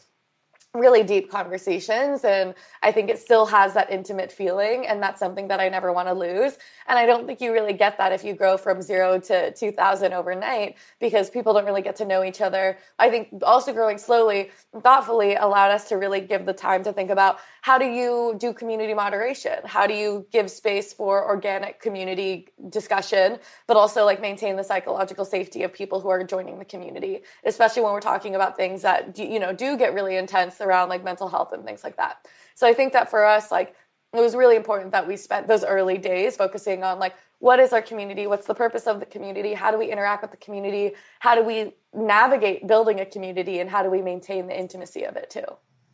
really 0.74 1.02
deep 1.02 1.30
conversations 1.30 2.24
and 2.24 2.54
i 2.82 2.90
think 2.90 3.08
it 3.08 3.18
still 3.18 3.46
has 3.46 3.74
that 3.74 3.90
intimate 3.90 4.32
feeling 4.32 4.86
and 4.86 5.02
that's 5.02 5.20
something 5.20 5.48
that 5.48 5.60
i 5.60 5.68
never 5.68 5.92
want 5.92 6.08
to 6.08 6.14
lose. 6.14 6.58
And 6.88 6.98
i 6.98 7.06
don't 7.06 7.26
think 7.26 7.40
you 7.40 7.52
really 7.52 7.72
get 7.72 7.96
that 7.98 8.12
if 8.12 8.24
you 8.24 8.34
grow 8.34 8.56
from 8.56 8.82
zero 8.82 9.18
to 9.20 9.52
2000 9.52 10.12
overnight 10.12 10.76
because 11.00 11.30
people 11.30 11.52
don't 11.52 11.64
really 11.64 11.82
get 11.82 11.96
to 11.96 12.04
know 12.04 12.24
each 12.24 12.40
other. 12.40 12.78
I 12.98 13.10
think 13.10 13.28
also 13.42 13.72
growing 13.72 13.98
slowly 13.98 14.50
thoughtfully 14.82 15.34
allowed 15.34 15.70
us 15.70 15.88
to 15.88 15.96
really 15.96 16.20
give 16.20 16.46
the 16.46 16.52
time 16.52 16.82
to 16.84 16.92
think 16.92 17.10
about 17.10 17.38
how 17.62 17.78
do 17.78 17.86
you 17.86 18.34
do 18.38 18.52
community 18.52 18.94
moderation? 18.94 19.58
How 19.64 19.86
do 19.86 19.94
you 19.94 20.26
give 20.30 20.50
space 20.50 20.92
for 20.92 21.26
organic 21.26 21.80
community 21.80 22.48
discussion 22.68 23.38
but 23.66 23.76
also 23.76 24.04
like 24.04 24.20
maintain 24.20 24.56
the 24.56 24.64
psychological 24.64 25.24
safety 25.24 25.62
of 25.62 25.72
people 25.72 26.00
who 26.00 26.08
are 26.08 26.24
joining 26.24 26.58
the 26.58 26.64
community 26.64 27.22
especially 27.44 27.82
when 27.82 27.92
we're 27.92 28.00
talking 28.00 28.34
about 28.34 28.56
things 28.56 28.82
that 28.82 29.18
you 29.18 29.38
know 29.38 29.52
do 29.52 29.76
get 29.76 29.92
really 29.94 30.16
intense 30.16 30.56
around 30.64 30.88
like 30.88 31.04
mental 31.04 31.28
health 31.28 31.52
and 31.52 31.64
things 31.64 31.84
like 31.84 31.96
that. 31.96 32.26
So 32.54 32.66
I 32.66 32.74
think 32.74 32.92
that 32.94 33.10
for 33.10 33.24
us, 33.24 33.50
like 33.50 33.74
it 34.14 34.20
was 34.20 34.34
really 34.34 34.56
important 34.56 34.92
that 34.92 35.08
we 35.08 35.16
spent 35.16 35.48
those 35.48 35.64
early 35.64 35.98
days 35.98 36.36
focusing 36.36 36.84
on 36.84 36.98
like 36.98 37.14
what 37.40 37.58
is 37.58 37.72
our 37.72 37.82
community 37.82 38.26
what's 38.26 38.46
the 38.46 38.54
purpose 38.54 38.86
of 38.86 39.00
the 39.00 39.06
community 39.06 39.54
how 39.54 39.70
do 39.70 39.78
we 39.78 39.90
interact 39.90 40.22
with 40.22 40.30
the 40.30 40.36
community 40.36 40.92
how 41.18 41.34
do 41.34 41.42
we 41.42 41.72
navigate 41.92 42.66
building 42.66 43.00
a 43.00 43.06
community 43.06 43.58
and 43.58 43.68
how 43.68 43.82
do 43.82 43.90
we 43.90 44.00
maintain 44.00 44.46
the 44.46 44.58
intimacy 44.58 45.04
of 45.04 45.16
it 45.16 45.30
too 45.30 45.44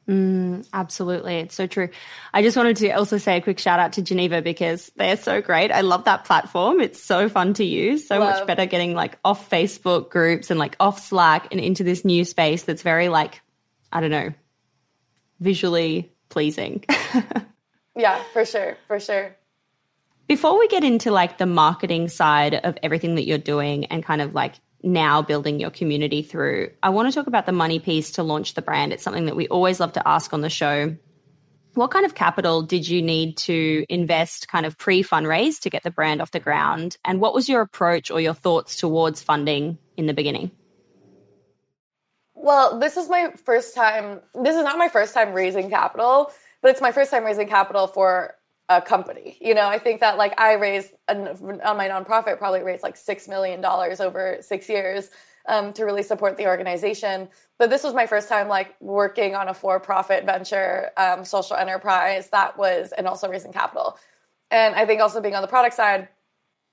Mm, 0.08 0.66
absolutely. 0.72 1.36
It's 1.36 1.54
so 1.54 1.68
true. 1.68 1.88
I 2.34 2.42
just 2.42 2.56
wanted 2.56 2.78
to 2.78 2.90
also 2.90 3.18
say 3.18 3.36
a 3.36 3.40
quick 3.40 3.60
shout 3.60 3.78
out 3.78 3.92
to 3.92 4.02
Geneva 4.02 4.42
because 4.42 4.90
they're 4.96 5.16
so 5.16 5.40
great. 5.40 5.70
I 5.70 5.82
love 5.82 6.06
that 6.06 6.24
platform. 6.24 6.80
It's 6.80 7.00
so 7.00 7.28
fun 7.28 7.54
to 7.54 7.64
use. 7.64 8.08
So 8.08 8.18
love. 8.18 8.38
much 8.38 8.46
better 8.46 8.66
getting 8.66 8.94
like 8.94 9.18
off 9.24 9.48
Facebook 9.48 10.10
groups 10.10 10.50
and 10.50 10.58
like 10.58 10.74
off 10.80 10.98
Slack 10.98 11.48
and 11.52 11.60
into 11.60 11.84
this 11.84 12.04
new 12.04 12.24
space 12.24 12.64
that's 12.64 12.82
very 12.82 13.08
like, 13.08 13.40
I 13.92 14.00
don't 14.00 14.10
know, 14.10 14.32
visually 15.40 16.12
pleasing. 16.28 16.84
yeah, 17.96 18.22
for 18.32 18.44
sure. 18.44 18.76
For 18.86 19.00
sure. 19.00 19.36
Before 20.28 20.58
we 20.58 20.68
get 20.68 20.84
into 20.84 21.10
like 21.10 21.38
the 21.38 21.46
marketing 21.46 22.08
side 22.08 22.54
of 22.54 22.78
everything 22.82 23.16
that 23.16 23.26
you're 23.26 23.38
doing 23.38 23.86
and 23.86 24.04
kind 24.04 24.22
of 24.22 24.32
like 24.34 24.54
now 24.82 25.22
building 25.22 25.60
your 25.60 25.70
community 25.70 26.22
through. 26.22 26.70
I 26.82 26.90
want 26.90 27.08
to 27.08 27.14
talk 27.14 27.26
about 27.26 27.46
the 27.46 27.52
money 27.52 27.78
piece 27.78 28.12
to 28.12 28.22
launch 28.22 28.54
the 28.54 28.62
brand. 28.62 28.92
It's 28.92 29.02
something 29.02 29.26
that 29.26 29.36
we 29.36 29.48
always 29.48 29.80
love 29.80 29.92
to 29.94 30.08
ask 30.08 30.32
on 30.32 30.40
the 30.40 30.50
show. 30.50 30.96
What 31.74 31.90
kind 31.90 32.04
of 32.04 32.14
capital 32.14 32.62
did 32.62 32.88
you 32.88 33.00
need 33.02 33.36
to 33.38 33.84
invest 33.88 34.48
kind 34.48 34.66
of 34.66 34.76
pre 34.76 35.02
fundraise 35.02 35.60
to 35.60 35.70
get 35.70 35.82
the 35.82 35.90
brand 35.90 36.20
off 36.20 36.30
the 36.30 36.40
ground? 36.40 36.96
And 37.04 37.20
what 37.20 37.34
was 37.34 37.48
your 37.48 37.60
approach 37.60 38.10
or 38.10 38.20
your 38.20 38.34
thoughts 38.34 38.76
towards 38.76 39.22
funding 39.22 39.78
in 39.96 40.06
the 40.06 40.14
beginning? 40.14 40.50
Well, 42.42 42.78
this 42.78 42.96
is 42.96 43.10
my 43.10 43.32
first 43.44 43.74
time. 43.74 44.20
This 44.34 44.56
is 44.56 44.64
not 44.64 44.78
my 44.78 44.88
first 44.88 45.12
time 45.12 45.34
raising 45.34 45.68
capital, 45.68 46.32
but 46.62 46.70
it's 46.70 46.80
my 46.80 46.90
first 46.90 47.10
time 47.10 47.22
raising 47.22 47.46
capital 47.46 47.86
for 47.86 48.34
a 48.70 48.80
company. 48.80 49.36
You 49.42 49.54
know, 49.54 49.68
I 49.68 49.78
think 49.78 50.00
that 50.00 50.16
like 50.16 50.40
I 50.40 50.54
raised 50.54 50.92
on 51.06 51.36
my 51.76 51.88
nonprofit 51.88 52.38
probably 52.38 52.62
raised 52.62 52.82
like 52.82 52.96
six 52.96 53.28
million 53.28 53.60
dollars 53.60 54.00
over 54.00 54.38
six 54.40 54.70
years 54.70 55.10
um, 55.48 55.74
to 55.74 55.84
really 55.84 56.02
support 56.02 56.38
the 56.38 56.46
organization. 56.46 57.28
But 57.58 57.68
this 57.68 57.84
was 57.84 57.92
my 57.92 58.06
first 58.06 58.26
time 58.26 58.48
like 58.48 58.74
working 58.80 59.34
on 59.34 59.48
a 59.48 59.54
for-profit 59.54 60.24
venture, 60.24 60.92
um, 60.96 61.26
social 61.26 61.56
enterprise 61.56 62.30
that 62.30 62.56
was, 62.56 62.92
and 62.96 63.06
also 63.06 63.28
raising 63.28 63.52
capital. 63.52 63.98
And 64.50 64.74
I 64.74 64.86
think 64.86 65.02
also 65.02 65.20
being 65.20 65.34
on 65.34 65.42
the 65.42 65.48
product 65.48 65.74
side, 65.74 66.08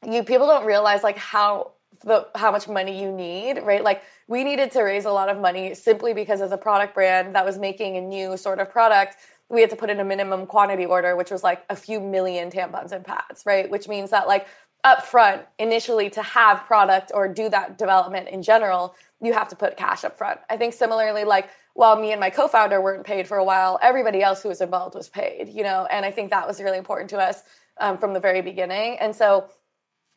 you 0.07 0.23
people 0.23 0.47
don't 0.47 0.65
realize 0.65 1.03
like 1.03 1.17
how 1.17 1.73
the 2.01 2.27
how 2.35 2.51
much 2.51 2.67
money 2.67 3.01
you 3.01 3.11
need, 3.11 3.61
right? 3.63 3.83
Like 3.83 4.03
we 4.27 4.43
needed 4.43 4.71
to 4.71 4.81
raise 4.81 5.05
a 5.05 5.11
lot 5.11 5.29
of 5.29 5.39
money 5.39 5.73
simply 5.73 6.13
because 6.13 6.41
as 6.41 6.51
a 6.51 6.57
product 6.57 6.93
brand 6.93 7.35
that 7.35 7.45
was 7.45 7.57
making 7.57 7.97
a 7.97 8.01
new 8.01 8.37
sort 8.37 8.59
of 8.59 8.69
product 8.69 9.15
we 9.49 9.61
had 9.61 9.69
to 9.69 9.75
put 9.75 9.89
in 9.89 9.99
a 9.99 10.03
minimum 10.03 10.45
quantity 10.45 10.85
order, 10.85 11.15
which 11.15 11.31
was 11.31 11.43
like 11.43 11.63
a 11.69 11.75
few 11.75 11.99
million 11.99 12.51
tampons 12.51 12.91
and 12.91 13.05
pads, 13.05 13.43
right? 13.45 13.69
Which 13.69 13.87
means 13.87 14.09
that 14.09 14.27
like 14.27 14.47
up 14.83 15.05
front, 15.05 15.43
initially 15.57 16.09
to 16.11 16.21
have 16.21 16.65
product 16.65 17.11
or 17.13 17.27
do 17.27 17.49
that 17.49 17.77
development 17.77 18.27
in 18.29 18.43
general, 18.43 18.95
you 19.21 19.33
have 19.33 19.47
to 19.49 19.55
put 19.55 19.77
cash 19.77 20.03
up 20.03 20.17
front. 20.17 20.39
I 20.49 20.57
think 20.57 20.73
similarly, 20.73 21.23
like 21.23 21.49
while 21.73 21.99
me 21.99 22.11
and 22.11 22.19
my 22.19 22.29
co-founder 22.29 22.81
weren't 22.81 23.05
paid 23.05 23.27
for 23.27 23.37
a 23.37 23.43
while, 23.43 23.79
everybody 23.81 24.21
else 24.21 24.43
who 24.43 24.49
was 24.49 24.61
involved 24.61 24.95
was 24.95 25.09
paid, 25.09 25.49
you 25.49 25.63
know, 25.63 25.87
and 25.89 26.05
I 26.05 26.11
think 26.11 26.29
that 26.31 26.47
was 26.47 26.61
really 26.61 26.77
important 26.77 27.09
to 27.11 27.17
us 27.17 27.43
um, 27.79 27.97
from 27.97 28.13
the 28.13 28.19
very 28.19 28.41
beginning. 28.41 28.97
And 28.99 29.15
so 29.15 29.49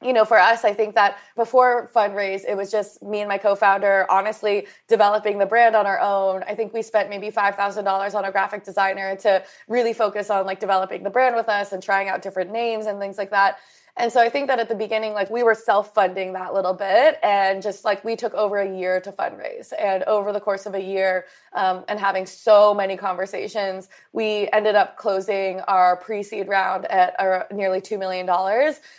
you 0.02 0.12
know, 0.14 0.24
for 0.24 0.38
us, 0.38 0.64
I 0.64 0.72
think 0.72 0.94
that 0.94 1.18
before 1.36 1.90
fundraise, 1.94 2.42
it 2.48 2.56
was 2.56 2.70
just 2.70 3.02
me 3.02 3.20
and 3.20 3.28
my 3.28 3.36
co-founder, 3.36 4.06
honestly, 4.10 4.66
developing 4.88 5.38
the 5.38 5.46
brand 5.46 5.76
on 5.76 5.86
our 5.86 6.00
own. 6.00 6.42
I 6.44 6.54
think 6.54 6.72
we 6.72 6.80
spent 6.82 7.10
maybe 7.10 7.30
five 7.30 7.54
thousand 7.54 7.84
dollars 7.84 8.14
on 8.14 8.24
a 8.24 8.32
graphic 8.32 8.64
designer 8.64 9.14
to 9.16 9.42
really 9.68 9.92
focus 9.92 10.30
on 10.30 10.46
like 10.46 10.58
developing 10.58 11.02
the 11.02 11.10
brand 11.10 11.36
with 11.36 11.48
us 11.48 11.72
and 11.72 11.82
trying 11.82 12.08
out 12.08 12.22
different 12.22 12.50
names 12.50 12.86
and 12.86 12.98
things 12.98 13.18
like 13.18 13.30
that. 13.30 13.58
And 14.00 14.10
so 14.10 14.18
I 14.18 14.30
think 14.30 14.46
that 14.46 14.58
at 14.58 14.70
the 14.70 14.74
beginning, 14.74 15.12
like 15.12 15.28
we 15.28 15.42
were 15.42 15.54
self 15.54 15.92
funding 15.92 16.32
that 16.32 16.54
little 16.54 16.72
bit 16.72 17.18
and 17.22 17.62
just 17.62 17.84
like 17.84 18.02
we 18.02 18.16
took 18.16 18.32
over 18.32 18.56
a 18.56 18.78
year 18.78 18.98
to 19.02 19.12
fundraise. 19.12 19.74
And 19.78 20.04
over 20.04 20.32
the 20.32 20.40
course 20.40 20.64
of 20.64 20.74
a 20.74 20.80
year 20.80 21.26
um, 21.52 21.84
and 21.86 22.00
having 22.00 22.24
so 22.24 22.72
many 22.72 22.96
conversations, 22.96 23.90
we 24.14 24.48
ended 24.54 24.74
up 24.74 24.96
closing 24.96 25.60
our 25.68 25.96
pre 25.96 26.22
seed 26.22 26.48
round 26.48 26.86
at 26.86 27.20
uh, 27.20 27.44
nearly 27.52 27.82
$2 27.82 27.98
million. 27.98 28.26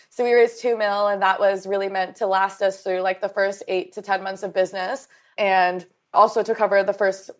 So 0.10 0.24
we 0.24 0.34
raised 0.34 0.62
2 0.62 0.78
mil, 0.78 1.08
and 1.08 1.20
that 1.24 1.40
was 1.40 1.66
really 1.66 1.90
meant 1.90 2.18
to 2.18 2.28
last 2.28 2.62
us 2.62 2.84
through 2.84 3.02
like 3.02 3.22
the 3.22 3.30
first 3.30 3.64
eight 3.68 3.94
to 3.94 4.04
10 4.04 4.22
months 4.22 4.44
of 4.44 4.54
business 4.54 5.08
and 5.36 5.84
also 6.14 6.44
to 6.44 6.54
cover 6.54 6.84
the 6.84 6.94
first 6.94 7.32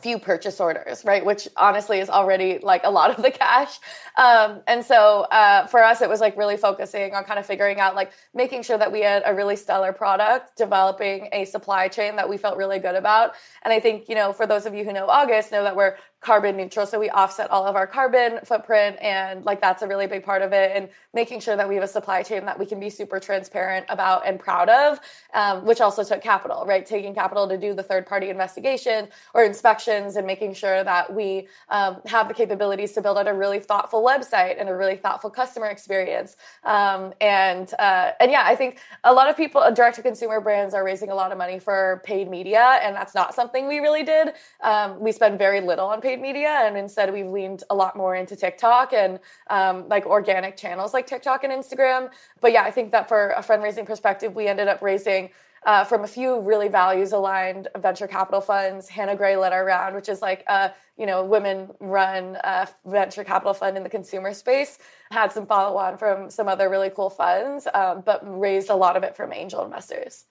few 0.00 0.18
purchase 0.18 0.60
orders, 0.60 1.04
right? 1.06 1.24
Which 1.24 1.48
honestly 1.56 2.00
is 2.00 2.10
already 2.10 2.58
like 2.62 2.82
a 2.84 2.90
lot 2.90 3.10
of 3.16 3.22
the 3.22 3.30
cash. 3.30 3.78
Um, 4.16 4.60
and 4.66 4.84
so 4.84 5.22
uh, 5.22 5.66
for 5.66 5.82
us, 5.82 6.02
it 6.02 6.08
was 6.08 6.20
like 6.20 6.36
really 6.36 6.58
focusing 6.58 7.14
on 7.14 7.24
kind 7.24 7.38
of 7.38 7.46
figuring 7.46 7.80
out 7.80 7.94
like 7.94 8.12
making 8.34 8.62
sure 8.62 8.76
that 8.76 8.92
we 8.92 9.00
had 9.00 9.22
a 9.24 9.34
really 9.34 9.56
stellar 9.56 9.92
product, 9.92 10.56
developing 10.56 11.28
a 11.32 11.46
supply 11.46 11.88
chain 11.88 12.16
that 12.16 12.28
we 12.28 12.36
felt 12.36 12.58
really 12.58 12.78
good 12.78 12.94
about. 12.94 13.32
And 13.62 13.72
I 13.72 13.80
think, 13.80 14.08
you 14.08 14.14
know, 14.14 14.34
for 14.34 14.46
those 14.46 14.66
of 14.66 14.74
you 14.74 14.84
who 14.84 14.92
know 14.92 15.06
August, 15.06 15.50
know 15.50 15.64
that 15.64 15.76
we're 15.76 15.96
carbon 16.20 16.56
neutral. 16.56 16.86
So 16.86 16.98
we 16.98 17.10
offset 17.10 17.50
all 17.50 17.66
of 17.66 17.76
our 17.76 17.86
carbon 17.86 18.40
footprint. 18.44 18.96
And 19.00 19.44
like 19.44 19.60
that's 19.60 19.82
a 19.82 19.86
really 19.86 20.06
big 20.06 20.24
part 20.24 20.42
of 20.42 20.52
it. 20.52 20.72
And 20.74 20.88
making 21.14 21.40
sure 21.40 21.56
that 21.56 21.68
we 21.68 21.74
have 21.76 21.84
a 21.84 21.88
supply 21.88 22.22
chain 22.22 22.44
that 22.46 22.58
we 22.58 22.66
can 22.66 22.80
be 22.80 22.90
super 22.90 23.20
transparent 23.20 23.86
about 23.88 24.26
and 24.26 24.40
proud 24.40 24.68
of, 24.68 24.98
um, 25.34 25.64
which 25.64 25.80
also 25.80 26.02
took 26.02 26.22
capital, 26.22 26.64
right? 26.66 26.84
Taking 26.84 27.14
capital 27.14 27.48
to 27.48 27.56
do 27.56 27.74
the 27.74 27.82
third 27.82 28.06
party 28.06 28.28
investigation 28.30 29.08
or 29.34 29.44
inspections 29.44 30.16
and 30.16 30.26
making 30.26 30.54
sure 30.54 30.82
that 30.82 31.14
we 31.14 31.48
um, 31.68 32.00
have 32.06 32.28
the 32.28 32.34
capabilities 32.34 32.92
to 32.92 33.02
build 33.02 33.18
out 33.18 33.28
a 33.28 33.34
really 33.34 33.60
thoughtful 33.60 34.02
website 34.02 34.58
and 34.58 34.68
a 34.68 34.74
really 34.74 34.96
thoughtful 34.96 35.30
customer 35.30 35.66
experience. 35.66 36.36
Um, 36.64 37.12
and, 37.20 37.72
uh, 37.78 38.12
and 38.20 38.30
yeah, 38.30 38.42
I 38.44 38.56
think 38.56 38.78
a 39.04 39.12
lot 39.12 39.28
of 39.28 39.36
people, 39.36 39.62
direct 39.74 39.96
to 39.96 40.02
consumer 40.02 40.40
brands 40.40 40.74
are 40.74 40.84
raising 40.84 41.10
a 41.10 41.14
lot 41.14 41.30
of 41.30 41.38
money 41.38 41.58
for 41.58 42.02
paid 42.04 42.28
media. 42.28 42.78
And 42.82 42.96
that's 42.96 43.14
not 43.14 43.34
something 43.34 43.68
we 43.68 43.78
really 43.78 44.02
did. 44.02 44.32
Um, 44.62 44.98
we 44.98 45.12
spend 45.12 45.38
very 45.38 45.60
little 45.60 45.86
on 45.86 46.00
paid 46.06 46.20
media, 46.20 46.62
and 46.64 46.76
instead 46.76 47.12
we've 47.12 47.26
leaned 47.26 47.64
a 47.68 47.74
lot 47.74 47.96
more 47.96 48.14
into 48.14 48.36
TikTok 48.36 48.92
and 48.92 49.18
um, 49.50 49.88
like 49.88 50.06
organic 50.06 50.56
channels 50.56 50.94
like 50.94 51.06
TikTok 51.06 51.42
and 51.42 51.52
Instagram. 51.52 52.10
But 52.40 52.52
yeah, 52.52 52.62
I 52.62 52.70
think 52.70 52.92
that 52.92 53.08
for 53.08 53.30
a 53.30 53.42
fundraising 53.42 53.86
perspective, 53.86 54.34
we 54.34 54.46
ended 54.46 54.68
up 54.68 54.82
raising. 54.82 55.30
Uh, 55.64 55.82
from 55.82 56.04
a 56.04 56.06
few 56.06 56.38
really 56.42 56.68
values 56.68 57.10
aligned 57.10 57.66
venture 57.76 58.06
capital 58.06 58.40
funds. 58.40 58.88
Hannah 58.88 59.16
Grey 59.16 59.34
led 59.34 59.52
our 59.52 59.64
round, 59.64 59.96
which 59.96 60.08
is 60.08 60.22
like 60.22 60.44
a 60.46 60.72
you 60.96 61.06
know 61.06 61.24
women 61.24 61.72
run 61.80 62.36
uh, 62.36 62.66
venture 62.84 63.24
capital 63.24 63.52
fund 63.52 63.76
in 63.76 63.82
the 63.82 63.88
consumer 63.88 64.32
space. 64.32 64.78
Had 65.10 65.32
some 65.32 65.44
follow 65.44 65.76
on 65.76 65.98
from 65.98 66.30
some 66.30 66.46
other 66.46 66.70
really 66.70 66.90
cool 66.90 67.10
funds, 67.10 67.66
um, 67.74 68.02
but 68.06 68.20
raised 68.22 68.70
a 68.70 68.76
lot 68.76 68.96
of 68.96 69.02
it 69.02 69.16
from 69.16 69.32
angel 69.32 69.64
investors. 69.64 70.26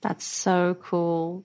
That's 0.00 0.24
so 0.24 0.76
cool. 0.82 1.44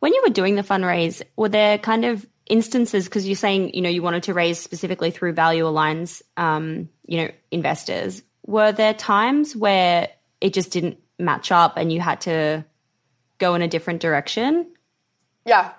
When 0.00 0.14
you 0.14 0.22
were 0.26 0.32
doing 0.32 0.54
the 0.56 0.62
fundraise, 0.62 1.22
were 1.36 1.48
there 1.48 1.78
kind 1.78 2.04
of 2.04 2.26
instances 2.46 3.06
because 3.06 3.26
you're 3.26 3.34
saying 3.34 3.74
you 3.74 3.82
know 3.82 3.88
you 3.88 4.02
wanted 4.02 4.24
to 4.24 4.34
raise 4.34 4.58
specifically 4.58 5.10
through 5.10 5.32
Value 5.32 5.64
aligns 5.64 6.22
um, 6.36 6.88
you 7.06 7.22
know, 7.22 7.30
investors? 7.50 8.22
Were 8.44 8.72
there 8.72 8.94
times 8.94 9.56
where 9.56 10.08
it 10.40 10.52
just 10.52 10.70
didn't 10.70 10.98
match 11.18 11.50
up 11.50 11.76
and 11.76 11.92
you 11.92 12.00
had 12.00 12.20
to 12.22 12.64
go 13.38 13.54
in 13.54 13.62
a 13.62 13.68
different 13.68 14.00
direction? 14.00 14.70
Yeah. 15.44 15.72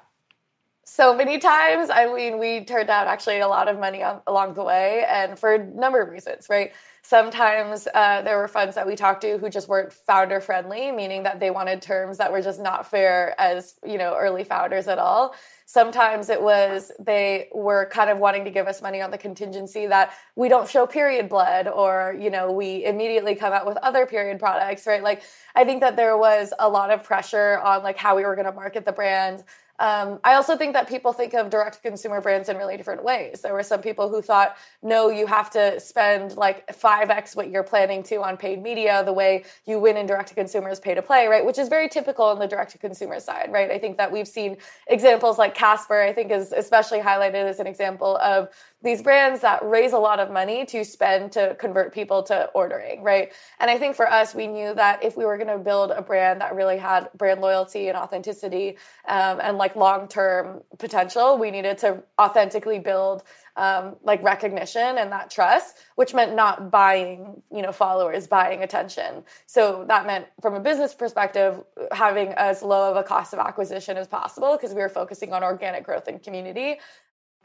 So 0.86 1.16
many 1.16 1.38
times. 1.40 1.90
I 1.90 2.12
mean, 2.14 2.40
we 2.40 2.64
turned 2.64 2.90
out 2.90 3.08
actually 3.08 3.40
a 3.40 3.48
lot 3.48 3.68
of 3.68 3.78
money 3.78 4.04
along 4.26 4.54
the 4.54 4.64
way, 4.64 5.06
and 5.08 5.38
for 5.38 5.54
a 5.54 5.64
number 5.64 6.02
of 6.02 6.10
reasons, 6.10 6.48
right? 6.50 6.72
Sometimes 7.08 7.88
uh, 7.93 8.22
there 8.24 8.38
were 8.38 8.50
funds 8.50 8.76
that 8.76 8.86
we 8.86 8.98
talked 8.98 9.22
to 9.22 9.38
who 9.38 9.50
just 9.50 9.70
weren't 9.70 9.93
founder 9.93 10.41
friendly, 10.41 10.91
meaning 10.91 11.24
that 11.24 11.39
they 11.39 11.50
wanted 11.50 11.82
terms 11.82 12.17
that 12.17 12.34
were 12.34 12.41
just 12.41 12.60
not 12.60 12.91
fair 12.91 13.34
as 13.39 13.76
you 13.86 13.98
know 13.98 14.17
early 14.20 14.43
founders 14.43 14.89
at 14.89 15.00
all. 15.00 15.34
Sometimes 15.65 16.30
it 16.30 16.41
was 16.41 16.91
they 17.00 17.48
were 17.54 17.86
kind 17.93 18.10
of 18.10 18.17
wanting 18.17 18.43
to 18.43 18.52
give 18.52 18.67
us 18.67 18.82
money 18.82 19.02
on 19.02 19.12
the 19.12 19.17
contingency 19.17 19.88
that 19.88 20.12
we 20.36 20.50
don't 20.50 20.70
show 20.70 20.86
period 20.86 21.30
blood 21.30 21.70
or, 21.70 22.13
you 22.20 22.30
know, 22.30 22.52
we 22.52 22.84
immediately 22.84 23.36
come 23.36 23.54
out 23.54 23.65
with 23.65 23.78
other 23.78 24.06
period 24.06 24.38
products, 24.38 24.86
right? 24.86 25.02
Like, 25.02 25.24
I 25.56 25.63
think 25.63 25.80
that 25.82 25.96
there 25.96 26.17
was 26.17 26.54
a 26.60 26.67
lot 26.67 26.91
of 26.91 27.06
pressure 27.06 27.60
on 27.60 27.84
like 27.84 27.98
how 27.98 28.17
we 28.17 28.24
were 28.24 28.36
going 28.36 28.48
to 28.48 28.54
market 28.54 28.84
the 28.84 28.91
brand. 28.91 29.46
Um, 29.80 30.20
I 30.24 30.34
also 30.34 30.58
think 30.58 30.74
that 30.74 30.88
people 30.90 31.13
think 31.13 31.34
of 31.34 31.50
direct 31.50 31.84
consumer 31.84 32.20
brands 32.20 32.50
in 32.50 32.58
really 32.58 32.78
different 32.78 33.04
ways. 33.04 33.42
There 33.42 33.54
were 33.54 33.63
some 33.63 33.82
people 33.82 34.10
who 34.10 34.22
thought, 34.22 34.58
no, 34.82 35.10
you 35.10 35.28
have 35.28 35.52
to 35.52 35.80
spend 35.80 36.36
like 36.36 36.66
5x 36.76 37.36
what 37.36 37.52
you're 37.52 37.63
planning 37.63 38.02
to 38.04 38.24
on 38.24 38.38
paid 38.38 38.62
media, 38.63 39.04
the 39.04 39.13
way 39.13 39.46
you 39.66 39.80
win 39.80 39.96
in 39.98 40.08
direct 40.08 40.30
to 40.30 40.36
consumer 40.36 40.70
is 40.70 40.80
pay 40.80 40.96
to 40.96 41.02
play, 41.02 41.28
right? 41.28 41.46
Which 41.46 41.60
is 41.60 41.70
very 41.70 41.90
typical 41.90 42.26
on 42.26 42.40
the 42.40 42.48
direct 42.48 42.72
to 42.72 42.80
consumer 42.80 43.20
side, 43.20 43.52
right? 43.52 43.70
I 43.70 43.78
think 43.78 43.98
that 43.98 44.12
we've 44.12 44.28
seen 44.28 44.58
examples 44.88 45.38
like 45.38 45.54
Casper, 45.54 46.02
I 46.02 46.12
think 46.12 46.32
is 46.32 46.52
especially 46.52 47.00
highlighted 47.00 47.46
as 47.46 47.60
an 47.60 47.68
example 47.68 48.18
of 48.18 48.50
these 48.84 49.02
brands 49.02 49.42
that 49.42 49.68
raise 49.68 49.92
a 49.92 49.98
lot 49.98 50.20
of 50.20 50.30
money 50.30 50.63
to 50.63 50.84
spend 50.86 51.32
to 51.32 51.56
convert 51.56 51.94
people 51.94 52.22
to 52.22 52.46
ordering, 52.54 53.02
right? 53.02 53.32
And 53.60 53.72
I 53.72 53.80
think 53.80 53.96
for 53.96 54.08
us, 54.10 54.36
we 54.36 54.46
knew 54.46 54.74
that 54.76 55.04
if 55.04 55.18
we 55.18 55.26
were 55.26 55.38
going 55.38 55.48
to 55.48 55.58
build 55.58 55.90
a 55.90 56.02
brand 56.04 56.42
that 56.42 56.54
really 56.54 56.78
had 56.78 57.10
brand 57.16 57.42
loyalty 57.42 57.88
and 57.88 57.98
authenticity 57.98 58.78
um, 59.08 59.40
and 59.42 59.58
like 59.58 59.76
long 59.76 60.08
term 60.08 60.62
potential, 60.78 61.40
we 61.40 61.50
needed 61.50 61.80
to 61.80 62.04
authentically 62.22 62.78
build 62.78 63.24
um, 63.56 63.96
like 64.04 64.22
recognition 64.22 65.00
and 65.00 65.12
that 65.12 65.32
trust, 65.32 65.78
which 65.96 66.13
meant 66.13 66.36
not 66.36 66.70
buying, 66.70 67.42
you 67.52 67.63
know, 67.63 67.72
followers, 67.72 68.28
buying 68.28 68.62
attention. 68.62 69.24
So 69.48 69.86
that 69.88 70.06
meant 70.06 70.28
from 70.40 70.54
a 70.54 70.60
business 70.60 70.94
perspective, 70.94 71.63
having 71.92 72.30
as 72.34 72.62
low 72.62 72.92
of 72.92 72.98
a 72.98 73.04
cost 73.04 73.34
of 73.34 73.40
acquisition 73.40 73.98
as 73.98 74.08
possible 74.08 74.56
because 74.56 74.76
we 74.76 74.82
were 74.82 74.90
focusing 74.90 75.34
on 75.34 75.44
organic 75.44 75.84
growth 75.84 76.08
and 76.08 76.22
community 76.22 76.78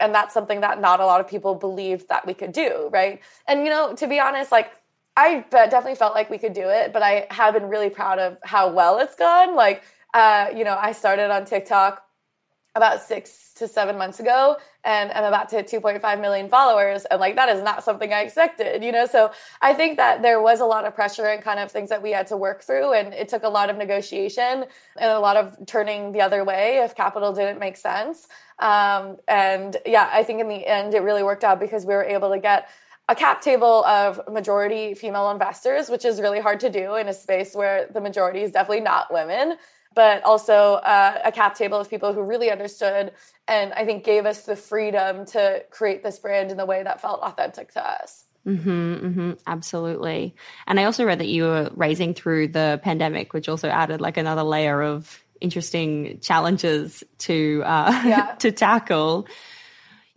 and 0.03 0.13
that's 0.13 0.33
something 0.33 0.61
that 0.61 0.81
not 0.81 0.99
a 0.99 1.05
lot 1.05 1.21
of 1.21 1.27
people 1.27 1.55
believed 1.55 2.09
that 2.09 2.27
we 2.27 2.33
could 2.33 2.51
do 2.51 2.89
right? 2.91 3.21
And 3.47 3.63
you 3.65 3.69
know 3.69 3.95
to 3.95 4.07
be 4.07 4.19
honest 4.19 4.51
like 4.51 4.71
i 5.15 5.45
definitely 5.49 5.95
felt 5.95 6.13
like 6.13 6.29
we 6.29 6.37
could 6.37 6.53
do 6.53 6.67
it 6.69 6.91
but 6.93 7.01
i 7.03 7.27
have 7.29 7.53
been 7.53 7.67
really 7.69 7.89
proud 7.89 8.19
of 8.19 8.37
how 8.43 8.71
well 8.79 8.99
it's 8.99 9.15
gone. 9.15 9.55
Like 9.55 9.83
uh, 10.13 10.49
you 10.55 10.63
know 10.63 10.77
i 10.79 10.91
started 10.91 11.31
on 11.31 11.45
tiktok 11.45 12.03
about 12.75 13.01
six 13.01 13.53
to 13.55 13.67
seven 13.67 13.97
months 13.97 14.19
ago 14.19 14.57
and 14.83 15.11
i'm 15.11 15.23
about 15.25 15.47
to 15.47 15.57
hit 15.57 15.67
2.5 15.67 16.21
million 16.21 16.49
followers. 16.49 17.05
And 17.05 17.19
like 17.19 17.35
that 17.35 17.49
is 17.49 17.61
not 17.61 17.83
something 17.83 18.11
i 18.11 18.21
expected 18.21 18.83
you 18.83 18.91
know? 18.91 19.05
So 19.05 19.31
i 19.61 19.73
think 19.73 19.97
that 19.97 20.21
there 20.21 20.41
was 20.41 20.59
a 20.59 20.65
lot 20.65 20.85
of 20.85 20.95
pressure 20.95 21.27
and 21.27 21.41
kind 21.41 21.59
of 21.59 21.71
things 21.71 21.89
that 21.89 22.01
we 22.01 22.11
had 22.11 22.27
to 22.27 22.37
work 22.37 22.63
through 22.63 22.93
and 22.93 23.13
it 23.13 23.29
took 23.29 23.43
a 23.43 23.49
lot 23.49 23.69
of 23.69 23.77
negotiation 23.77 24.65
and 24.97 25.11
a 25.11 25.19
lot 25.19 25.37
of 25.37 25.57
turning 25.67 26.11
the 26.11 26.21
other 26.21 26.43
way 26.43 26.77
if 26.77 26.95
capital 26.95 27.31
didn't 27.33 27.59
make 27.59 27.77
sense. 27.77 28.27
Um, 28.59 29.17
and 29.27 29.77
yeah 29.85 30.09
i 30.11 30.23
think 30.23 30.39
in 30.41 30.47
the 30.47 30.65
end 30.65 30.93
it 30.93 31.01
really 31.01 31.23
worked 31.23 31.43
out 31.43 31.59
because 31.59 31.85
we 31.85 31.93
were 31.93 32.03
able 32.03 32.31
to 32.31 32.39
get 32.39 32.69
a 33.09 33.15
cap 33.15 33.41
table 33.41 33.83
of 33.83 34.21
majority 34.31 34.93
female 34.93 35.29
investors, 35.29 35.89
which 35.89 36.05
is 36.05 36.21
really 36.21 36.39
hard 36.39 36.61
to 36.61 36.69
do 36.69 36.95
in 36.95 37.09
a 37.09 37.13
space 37.13 37.53
where 37.53 37.87
the 37.93 37.99
majority 37.99 38.41
is 38.43 38.51
definitely 38.51 38.79
not 38.79 39.11
women 39.13 39.57
but 39.95 40.23
also 40.23 40.75
uh, 40.75 41.21
a 41.23 41.31
cap 41.31 41.55
table 41.55 41.79
of 41.79 41.89
people 41.89 42.13
who 42.13 42.21
really 42.21 42.51
understood 42.51 43.11
and 43.47 43.73
I 43.73 43.85
think 43.85 44.03
gave 44.03 44.25
us 44.25 44.43
the 44.43 44.55
freedom 44.55 45.25
to 45.27 45.63
create 45.69 46.03
this 46.03 46.19
brand 46.19 46.51
in 46.51 46.57
the 46.57 46.65
way 46.65 46.83
that 46.83 47.01
felt 47.01 47.21
authentic 47.21 47.73
to 47.73 47.85
us. 47.85 48.25
Mm-hmm, 48.47 48.93
mm-hmm, 48.93 49.31
absolutely. 49.47 50.35
And 50.67 50.79
I 50.79 50.85
also 50.85 51.05
read 51.05 51.19
that 51.19 51.27
you 51.27 51.43
were 51.43 51.69
raising 51.75 52.13
through 52.13 52.49
the 52.49 52.79
pandemic, 52.83 53.33
which 53.33 53.47
also 53.47 53.69
added 53.69 54.01
like 54.01 54.17
another 54.17 54.43
layer 54.43 54.81
of 54.81 55.23
interesting 55.39 56.19
challenges 56.21 57.03
to 57.19 57.63
uh, 57.65 58.03
yeah. 58.05 58.35
to 58.39 58.51
tackle. 58.51 59.27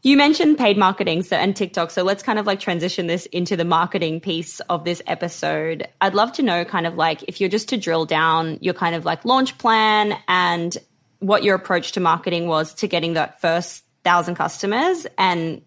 You 0.07 0.17
mentioned 0.17 0.57
paid 0.57 0.79
marketing 0.79 1.25
so, 1.25 1.35
and 1.35 1.57
TikTok. 1.57 1.91
So 1.91 2.05
let's 2.05 2.23
kind 2.23 2.39
of 2.39 2.47
like 2.47 2.61
transition 2.61 3.09
this 3.09 3.27
into 3.27 3.57
the 3.57 3.65
marketing 3.65 4.21
piece 4.21 4.61
of 4.61 4.85
this 4.85 5.03
episode. 5.09 5.89
I'd 6.01 6.15
love 6.15 6.33
to 6.35 6.43
know 6.43 6.65
kind 6.65 6.87
of 6.87 6.95
like 6.95 7.25
if 7.25 7.41
you're 7.41 7.51
just 7.51 7.71
to 7.71 7.77
drill 7.77 8.05
down 8.05 8.59
your 8.61 8.73
kind 8.73 8.95
of 8.95 9.05
like 9.05 9.25
launch 9.25 9.59
plan 9.59 10.17
and 10.29 10.79
what 11.19 11.43
your 11.43 11.57
approach 11.57 11.91
to 11.91 12.01
marketing 12.01 12.47
was 12.47 12.73
to 12.75 12.87
getting 12.87 13.15
that 13.15 13.41
first 13.41 13.85
thousand 14.05 14.37
customers 14.37 15.09
and 15.19 15.63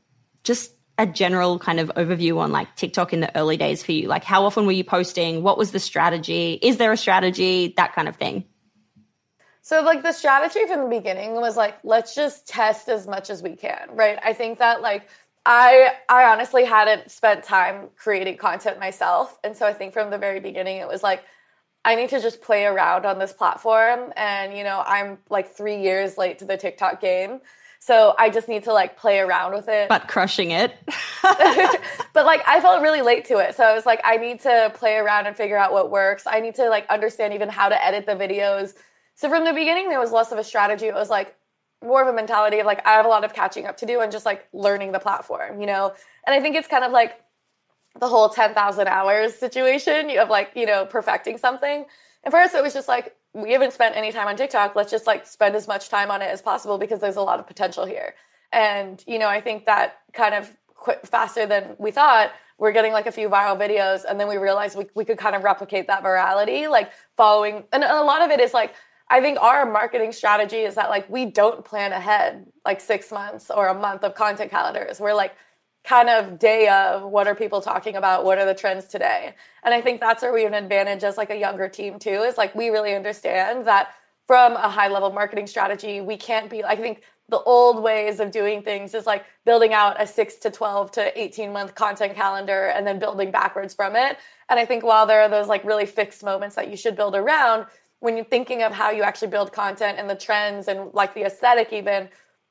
just 0.45 0.71
a 0.97 1.05
general 1.05 1.59
kind 1.59 1.81
of 1.81 1.91
overview 1.97 2.37
on 2.37 2.53
like 2.53 2.73
TikTok 2.77 3.11
in 3.11 3.19
the 3.19 3.37
early 3.37 3.57
days 3.57 3.83
for 3.83 3.91
you. 3.91 4.07
Like 4.07 4.23
how 4.23 4.45
often 4.45 4.65
were 4.65 4.71
you 4.71 4.85
posting? 4.85 5.43
What 5.43 5.57
was 5.57 5.71
the 5.71 5.81
strategy? 5.81 6.57
Is 6.61 6.77
there 6.77 6.93
a 6.93 6.97
strategy? 6.97 7.73
That 7.75 7.93
kind 7.93 8.07
of 8.07 8.15
thing. 8.15 8.45
So 9.69 9.81
like 9.83 10.01
the 10.01 10.13
strategy 10.13 10.65
from 10.65 10.89
the 10.89 10.97
beginning 10.97 11.33
was 11.33 11.55
like 11.55 11.77
let's 11.83 12.15
just 12.15 12.47
test 12.47 12.89
as 12.89 13.05
much 13.05 13.29
as 13.29 13.43
we 13.43 13.55
can, 13.55 13.89
right? 13.91 14.17
I 14.23 14.33
think 14.33 14.57
that 14.57 14.81
like 14.81 15.07
I 15.45 15.91
I 16.09 16.23
honestly 16.23 16.65
hadn't 16.65 17.11
spent 17.11 17.43
time 17.43 17.89
creating 17.95 18.37
content 18.37 18.79
myself, 18.79 19.37
and 19.43 19.55
so 19.55 19.67
I 19.67 19.73
think 19.73 19.93
from 19.93 20.09
the 20.09 20.17
very 20.17 20.39
beginning 20.39 20.77
it 20.77 20.87
was 20.87 21.03
like 21.03 21.23
I 21.85 21.93
need 21.93 22.09
to 22.09 22.19
just 22.19 22.41
play 22.41 22.65
around 22.65 23.05
on 23.05 23.19
this 23.19 23.31
platform 23.31 24.11
and 24.17 24.57
you 24.57 24.63
know, 24.63 24.81
I'm 24.83 25.19
like 25.29 25.51
3 25.55 25.83
years 25.83 26.17
late 26.17 26.39
to 26.39 26.45
the 26.45 26.57
TikTok 26.57 26.99
game. 26.99 27.39
So 27.77 28.15
I 28.17 28.31
just 28.31 28.49
need 28.49 28.63
to 28.63 28.73
like 28.73 28.97
play 28.97 29.19
around 29.19 29.53
with 29.53 29.69
it. 29.69 29.87
But 29.87 30.07
crushing 30.07 30.49
it. 30.49 30.73
but 31.21 32.25
like 32.25 32.41
I 32.47 32.59
felt 32.59 32.81
really 32.81 33.03
late 33.03 33.25
to 33.25 33.37
it. 33.37 33.55
So 33.55 33.63
I 33.63 33.75
was 33.75 33.85
like 33.85 34.01
I 34.03 34.17
need 34.17 34.39
to 34.39 34.71
play 34.73 34.95
around 34.95 35.27
and 35.27 35.37
figure 35.37 35.57
out 35.57 35.73
what 35.73 35.91
works. 35.91 36.23
I 36.25 36.39
need 36.39 36.55
to 36.55 36.69
like 36.69 36.87
understand 36.89 37.35
even 37.35 37.49
how 37.49 37.69
to 37.69 37.85
edit 37.85 38.07
the 38.07 38.15
videos 38.15 38.73
so 39.19 39.27
from 39.27 39.43
the 39.43 39.51
beginning, 39.51 39.89
there 39.89 39.99
was 39.99 40.13
less 40.13 40.31
of 40.31 40.37
a 40.37 40.43
strategy. 40.43 40.87
It 40.87 40.93
was 40.93 41.09
like, 41.09 41.35
more 41.81 42.01
of 42.01 42.07
a 42.07 42.13
mentality 42.13 42.59
of 42.59 42.65
like 42.65 42.85
I 42.85 42.91
have 42.91 43.05
a 43.05 43.09
lot 43.09 43.23
of 43.23 43.33
catching 43.33 43.65
up 43.65 43.77
to 43.77 43.85
do 43.85 44.01
and 44.01 44.11
just 44.11 44.25
like 44.25 44.47
learning 44.51 44.91
the 44.91 44.99
platform, 44.99 45.61
you 45.61 45.67
know. 45.67 45.93
And 46.25 46.33
I 46.33 46.41
think 46.41 46.55
it's 46.55 46.67
kind 46.67 46.83
of 46.83 46.91
like 46.91 47.21
the 47.99 48.07
whole 48.07 48.29
10,000 48.29 48.87
hours 48.87 49.35
situation 49.35 50.09
of 50.17 50.29
like, 50.29 50.51
you 50.55 50.65
know, 50.65 50.85
perfecting 50.85 51.37
something. 51.37 51.85
And 52.23 52.31
for 52.31 52.39
us, 52.39 52.53
it 52.53 52.61
was 52.61 52.73
just 52.73 52.87
like, 52.87 53.15
we 53.33 53.53
haven't 53.53 53.73
spent 53.73 53.95
any 53.95 54.11
time 54.11 54.27
on 54.27 54.35
TikTok. 54.35 54.75
Let's 54.75 54.91
just 54.91 55.07
like 55.07 55.25
spend 55.25 55.55
as 55.55 55.67
much 55.67 55.89
time 55.89 56.11
on 56.11 56.21
it 56.21 56.29
as 56.29 56.41
possible 56.41 56.77
because 56.77 56.99
there's 56.99 57.15
a 57.15 57.21
lot 57.21 57.39
of 57.39 57.47
potential 57.47 57.85
here. 57.85 58.15
And, 58.51 59.01
you 59.07 59.19
know, 59.19 59.27
I 59.27 59.39
think 59.39 59.65
that 59.65 59.99
kind 60.11 60.35
of 60.35 60.51
faster 61.05 61.45
than 61.45 61.75
we 61.77 61.91
thought. 61.91 62.31
We're 62.57 62.73
getting 62.73 62.91
like 62.91 63.07
a 63.07 63.11
few 63.13 63.29
viral 63.29 63.57
videos, 63.57 64.03
and 64.03 64.19
then 64.19 64.27
we 64.27 64.35
realized 64.35 64.77
we, 64.77 64.87
we 64.93 65.05
could 65.05 65.17
kind 65.17 65.33
of 65.33 65.43
replicate 65.45 65.87
that 65.87 66.03
virality, 66.03 66.69
like 66.69 66.91
following. 67.15 67.63
And 67.71 67.85
a 67.85 68.03
lot 68.03 68.21
of 68.21 68.31
it 68.31 68.41
is 68.41 68.53
like, 68.53 68.73
I 69.09 69.21
think 69.21 69.41
our 69.41 69.65
marketing 69.65 70.11
strategy 70.11 70.57
is 70.57 70.75
that 70.75 70.89
like 70.89 71.09
we 71.09 71.25
don't 71.25 71.65
plan 71.65 71.91
ahead 71.91 72.45
like 72.65 72.79
six 72.79 73.11
months 73.11 73.49
or 73.49 73.67
a 73.67 73.73
month 73.73 74.03
of 74.03 74.13
content 74.15 74.51
calendars. 74.51 74.99
We're 74.99 75.13
like, 75.13 75.33
kind 75.83 76.09
of 76.09 76.37
day 76.37 76.67
of 76.67 77.03
what 77.03 77.27
are 77.27 77.35
people 77.35 77.61
talking 77.61 77.95
about? 77.95 78.25
What 78.25 78.37
are 78.37 78.45
the 78.45 78.53
trends 78.53 78.85
today? 78.85 79.33
And 79.63 79.73
i 79.73 79.81
think 79.81 79.99
that's 79.99 80.21
where 80.21 80.33
we 80.33 80.43
have 80.43 80.53
an 80.53 80.63
advantage 80.63 81.03
as 81.03 81.17
like 81.17 81.29
a 81.29 81.37
younger 81.37 81.67
team 81.67 81.99
too 81.99 82.09
is 82.09 82.37
like 82.37 82.53
we 82.55 82.69
really 82.69 82.93
understand 82.95 83.65
that 83.65 83.93
from 84.27 84.53
a 84.53 84.69
high 84.69 84.87
level 84.87 85.11
marketing 85.11 85.47
strategy 85.47 86.01
we 86.01 86.17
can't 86.17 86.49
be 86.49 86.63
i 86.63 86.75
think 86.75 87.01
the 87.29 87.39
old 87.39 87.83
ways 87.83 88.19
of 88.19 88.31
doing 88.31 88.61
things 88.61 88.93
is 88.93 89.05
like 89.05 89.25
building 89.45 89.73
out 89.73 90.01
a 90.01 90.07
6 90.07 90.35
to 90.35 90.49
12 90.49 90.91
to 90.93 91.19
18 91.21 91.53
month 91.53 91.75
content 91.75 92.15
calendar 92.15 92.67
and 92.67 92.87
then 92.87 92.97
building 92.97 93.29
backwards 93.29 93.73
from 93.73 93.95
it. 93.95 94.17
And 94.49 94.59
i 94.59 94.65
think 94.65 94.83
while 94.83 95.05
there 95.05 95.21
are 95.21 95.29
those 95.29 95.47
like 95.47 95.63
really 95.63 95.85
fixed 95.85 96.23
moments 96.23 96.55
that 96.55 96.69
you 96.69 96.77
should 96.77 96.95
build 96.95 97.15
around 97.15 97.65
when 97.99 98.15
you're 98.15 98.25
thinking 98.25 98.63
of 98.63 98.71
how 98.71 98.91
you 98.91 99.03
actually 99.03 99.27
build 99.27 99.51
content 99.51 99.97
and 99.97 100.09
the 100.09 100.15
trends 100.15 100.67
and 100.67 100.93
like 100.93 101.13
the 101.13 101.23
aesthetic 101.23 101.73
even 101.73 102.09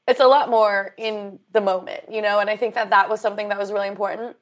it's 0.08 0.20
a 0.20 0.26
lot 0.26 0.48
more 0.48 0.94
in 0.96 1.38
the 1.52 1.60
moment, 1.60 2.00
you 2.10 2.22
know, 2.22 2.38
and 2.38 2.48
I 2.48 2.56
think 2.56 2.74
that 2.74 2.88
that 2.90 3.10
was 3.10 3.20
something 3.20 3.50
that 3.50 3.58
was 3.58 3.70
really 3.70 3.88
important. 3.88 4.36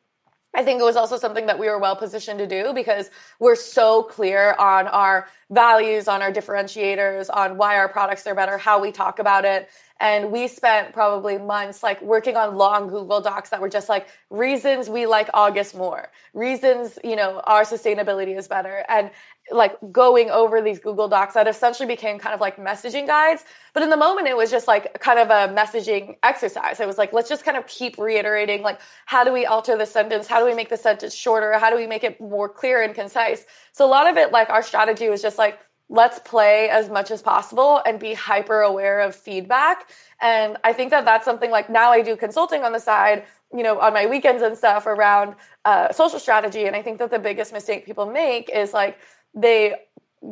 I 0.55 0.64
think 0.64 0.81
it 0.81 0.85
was 0.85 0.97
also 0.97 1.19
something 1.19 1.47
that 1.47 1.59
we 1.59 1.69
were 1.69 1.79
well 1.79 1.97
positioned 1.97 2.38
to 2.38 2.47
do 2.47 2.73
because 2.73 3.11
we're 3.40 3.57
so 3.57 4.03
clear 4.03 4.55
on 4.55 4.87
our 4.87 5.29
values, 5.51 6.09
on 6.09 6.23
our 6.23 6.33
differentiators, 6.33 7.29
on 7.31 7.59
why 7.59 7.77
our 7.77 7.88
products 7.88 8.27
are 8.27 8.35
better, 8.35 8.57
how 8.57 8.81
we 8.81 8.90
talk 8.90 9.19
about 9.19 9.45
it. 9.45 9.69
And 10.01 10.33
we 10.33 10.49
spent 10.49 10.95
probably 10.95 11.37
months 11.37 11.83
like 11.83 12.01
working 12.01 12.37
on 12.37 12.55
long 12.55 12.88
Google 12.88 13.21
Docs 13.21 13.51
that 13.51 13.61
were 13.61 13.69
just 13.69 13.88
like 13.88 14.09
reasons 14.31 14.88
we 14.88 15.05
like 15.05 15.29
August 15.35 15.75
more, 15.75 16.11
reasons, 16.33 16.99
you 17.05 17.16
know, 17.16 17.40
our 17.45 17.64
sustainability 17.64 18.38
is 18.38 18.49
better. 18.49 18.85
And 18.88 19.11
like 19.51 19.77
going 19.93 20.31
over 20.31 20.61
these 20.61 20.79
Google 20.79 21.09
Docs 21.09 21.35
that 21.35 21.47
essentially 21.47 21.87
became 21.87 22.19
kind 22.19 22.35
of 22.35 22.41
like 22.41 22.57
messaging 22.57 23.07
guides. 23.07 23.45
But 23.75 23.83
in 23.83 23.91
the 23.91 23.97
moment, 23.97 24.27
it 24.27 24.37
was 24.37 24.51
just 24.51 24.67
like 24.67 24.99
kind 25.01 25.19
of 25.19 25.31
a 25.31 25.55
messaging 25.55 26.17
exercise. 26.23 26.81
It 26.81 26.87
was 26.87 26.99
like, 26.99 27.13
let's 27.13 27.29
just 27.29 27.45
kind 27.45 27.57
of 27.57 27.67
keep 27.67 27.97
reiterating, 27.99 28.63
like, 28.63 28.81
how 29.05 29.23
do 29.23 29.33
we 29.33 29.47
alter 29.47 29.77
the 29.77 29.87
sentence? 29.87 30.27
How 30.27 30.41
do 30.41 30.47
we 30.47 30.55
make 30.55 30.69
the 30.69 30.77
sentence 30.77 31.15
shorter? 31.15 31.59
How 31.59 31.71
do 31.71 31.77
we 31.77 31.87
make 31.87 32.03
it 32.03 32.21
more 32.21 32.49
clear 32.49 32.83
and 32.83 32.95
concise? 32.95 33.45
So 33.73 33.87
a 33.87 33.91
lot 33.91 34.09
of 34.09 34.17
it, 34.17 34.33
like, 34.33 34.51
our 34.51 34.63
strategy 34.63 35.09
was 35.09 35.23
just 35.23 35.39
like, 35.39 35.59
let's 35.89 36.19
play 36.21 36.69
as 36.69 36.91
much 36.91 37.13
as 37.13 37.23
possible 37.23 37.81
and 37.87 38.01
be 38.01 38.13
hyper 38.13 38.63
aware 38.63 38.99
of 39.01 39.15
feedback. 39.15 39.89
And 40.21 40.57
I 40.65 40.73
think 40.73 40.91
that 40.91 41.05
that's 41.05 41.25
something 41.25 41.53
like 41.53 41.71
now 41.71 41.93
I 41.93 42.03
do 42.03 42.17
consulting 42.17 42.65
on 42.65 42.73
the 42.73 42.81
side, 42.81 43.25
you 43.55 43.63
know, 43.63 43.79
on 43.79 43.93
my 43.93 44.07
weekends 44.07 44.43
and 44.43 44.59
stuff 44.59 44.87
around 44.87 45.37
uh, 45.65 45.93
social 45.93 46.19
strategy. 46.19 46.65
And 46.65 46.75
I 46.75 46.83
think 46.83 46.99
that 46.99 47.13
the 47.13 47.21
biggest 47.21 47.53
mistake 47.53 47.87
people 47.87 48.07
make 48.07 48.51
is 48.51 48.73
like 48.73 48.99
they 49.37 49.77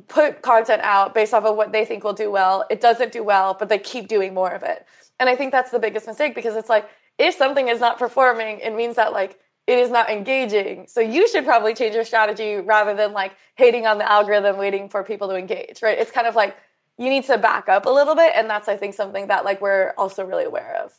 put 0.09 0.43
content 0.43 0.83
out 0.83 1.15
based 1.15 1.33
off 1.33 1.45
of 1.45 1.57
what 1.57 1.71
they 1.71 1.85
think 1.85 2.03
will 2.03 2.15
do 2.15 2.31
well. 2.31 2.65
It 2.71 2.81
doesn't 2.81 3.13
do 3.13 3.23
well, 3.23 3.55
but 3.57 3.69
they 3.69 3.79
keep 3.79 4.09
doing 4.09 4.35
more 4.35 4.51
of 4.51 4.63
it. 4.63 4.87
And 5.21 5.29
I 5.29 5.37
think 5.37 5.53
that's 5.53 5.71
the 5.71 5.79
biggest 5.79 6.07
mistake 6.07 6.35
because 6.35 6.57
it's 6.57 6.69
like 6.69 6.89
if 7.19 7.35
something 7.35 7.69
is 7.69 7.81
not 7.81 7.99
performing, 7.99 8.59
it 8.59 8.75
means 8.75 8.97
that 8.97 9.13
like 9.13 9.39
it 9.67 9.79
is 9.79 9.91
not 9.91 10.11
engaging. 10.11 10.87
So 10.89 11.01
you 11.01 11.29
should 11.29 11.45
probably 11.45 11.75
change 11.75 11.95
your 11.95 12.05
strategy 12.05 12.57
rather 12.57 12.95
than 12.95 13.13
like 13.13 13.37
hating 13.57 13.87
on 13.87 13.99
the 13.99 14.11
algorithm, 14.11 14.57
waiting 14.57 14.89
for 14.89 15.05
people 15.05 15.29
to 15.29 15.37
engage, 15.37 15.83
right? 15.83 15.97
It's 15.97 16.11
kind 16.11 16.27
of 16.27 16.35
like 16.35 16.57
you 16.99 17.09
need 17.09 17.25
to 17.25 17.39
back 17.39 17.69
up 17.69 17.87
a 17.87 17.91
little 17.91 18.15
bit. 18.15 18.33
And 18.35 18.49
that's, 18.49 18.69
I 18.69 18.77
think, 18.77 18.95
something 18.95 19.29
that 19.29 19.45
like 19.45 19.61
we're 19.61 19.95
also 19.97 20.25
really 20.25 20.45
aware 20.45 20.83
of. 20.85 20.93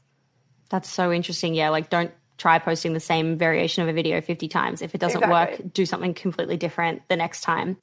That's 0.69 0.89
so 0.89 1.11
interesting. 1.11 1.53
Yeah. 1.53 1.69
Like 1.69 1.89
don't 1.89 2.11
try 2.37 2.59
posting 2.59 2.93
the 2.93 2.99
same 2.99 3.37
variation 3.37 3.83
of 3.83 3.89
a 3.89 3.93
video 3.93 4.21
50 4.21 4.47
times. 4.47 4.81
If 4.81 4.95
it 4.95 4.99
doesn't 4.99 5.23
exactly. 5.23 5.65
work, 5.65 5.73
do 5.73 5.85
something 5.85 6.13
completely 6.13 6.57
different 6.57 7.07
the 7.07 7.15
next 7.15 7.41
time. 7.41 7.77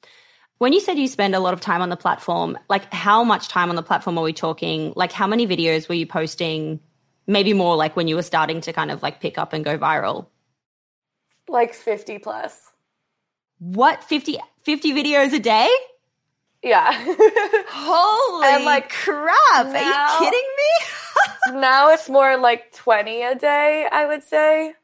When 0.58 0.72
you 0.72 0.80
said 0.80 0.98
you 0.98 1.08
spend 1.08 1.34
a 1.34 1.40
lot 1.40 1.54
of 1.54 1.60
time 1.60 1.82
on 1.82 1.88
the 1.88 1.96
platform, 1.96 2.58
like 2.68 2.92
how 2.92 3.24
much 3.24 3.48
time 3.48 3.70
on 3.70 3.76
the 3.76 3.82
platform 3.82 4.18
are 4.18 4.24
we 4.24 4.32
talking? 4.32 4.92
Like 4.94 5.12
how 5.12 5.26
many 5.26 5.46
videos 5.46 5.88
were 5.88 5.94
you 5.94 6.06
posting? 6.06 6.80
Maybe 7.26 7.52
more 7.52 7.76
like 7.76 7.96
when 7.96 8.08
you 8.08 8.16
were 8.16 8.22
starting 8.22 8.60
to 8.62 8.72
kind 8.72 8.90
of 8.90 9.02
like 9.02 9.20
pick 9.20 9.38
up 9.38 9.52
and 9.52 9.64
go 9.64 9.78
viral. 9.78 10.26
Like 11.48 11.74
50 11.74 12.18
plus. 12.18 12.60
What? 13.58 14.04
50, 14.04 14.38
50 14.64 14.92
videos 14.92 15.32
a 15.32 15.38
day? 15.38 15.68
Yeah. 16.62 16.92
Holy 17.68 18.46
and 18.46 18.64
like 18.64 18.90
crap. 18.90 19.66
Now, 19.66 19.72
Are 19.74 20.22
you 20.22 20.24
kidding 20.24 20.48
me? 20.56 21.60
now 21.60 21.90
it's 21.90 22.08
more 22.08 22.36
like 22.36 22.72
20 22.72 23.22
a 23.22 23.34
day, 23.34 23.88
I 23.90 24.06
would 24.06 24.22
say. 24.22 24.74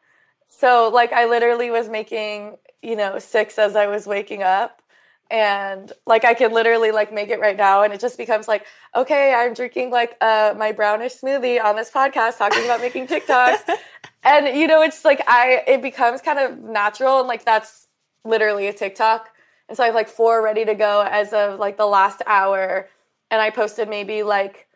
So 0.48 0.90
like 0.92 1.12
I 1.12 1.26
literally 1.26 1.70
was 1.70 1.88
making, 1.88 2.56
you 2.82 2.96
know, 2.96 3.18
six 3.18 3.58
as 3.58 3.76
I 3.76 3.86
was 3.86 4.06
waking 4.06 4.42
up 4.42 4.82
and 5.30 5.92
like 6.06 6.24
I 6.24 6.34
can 6.34 6.52
literally 6.52 6.90
like 6.90 7.12
make 7.12 7.28
it 7.28 7.38
right 7.38 7.56
now 7.56 7.82
and 7.82 7.92
it 7.92 8.00
just 8.00 8.16
becomes 8.16 8.48
like 8.48 8.64
okay 8.96 9.34
I'm 9.34 9.52
drinking 9.52 9.90
like 9.90 10.16
uh 10.20 10.54
my 10.56 10.72
brownish 10.72 11.16
smoothie 11.16 11.62
on 11.62 11.76
this 11.76 11.90
podcast 11.90 12.38
talking 12.38 12.64
about 12.64 12.80
making 12.80 13.08
TikToks 13.08 13.68
and 14.24 14.58
you 14.58 14.66
know 14.66 14.82
it's 14.82 15.04
like 15.04 15.22
I 15.28 15.62
it 15.66 15.82
becomes 15.82 16.22
kind 16.22 16.38
of 16.38 16.58
natural 16.58 17.18
and 17.18 17.28
like 17.28 17.44
that's 17.44 17.88
literally 18.24 18.68
a 18.68 18.72
TikTok 18.72 19.28
and 19.68 19.76
so 19.76 19.82
I 19.82 19.86
have 19.86 19.94
like 19.94 20.08
four 20.08 20.42
ready 20.42 20.64
to 20.64 20.74
go 20.74 21.02
as 21.02 21.32
of 21.32 21.58
like 21.58 21.76
the 21.76 21.86
last 21.86 22.22
hour 22.26 22.88
and 23.30 23.40
I 23.40 23.50
posted 23.50 23.88
maybe 23.88 24.22
like 24.22 24.66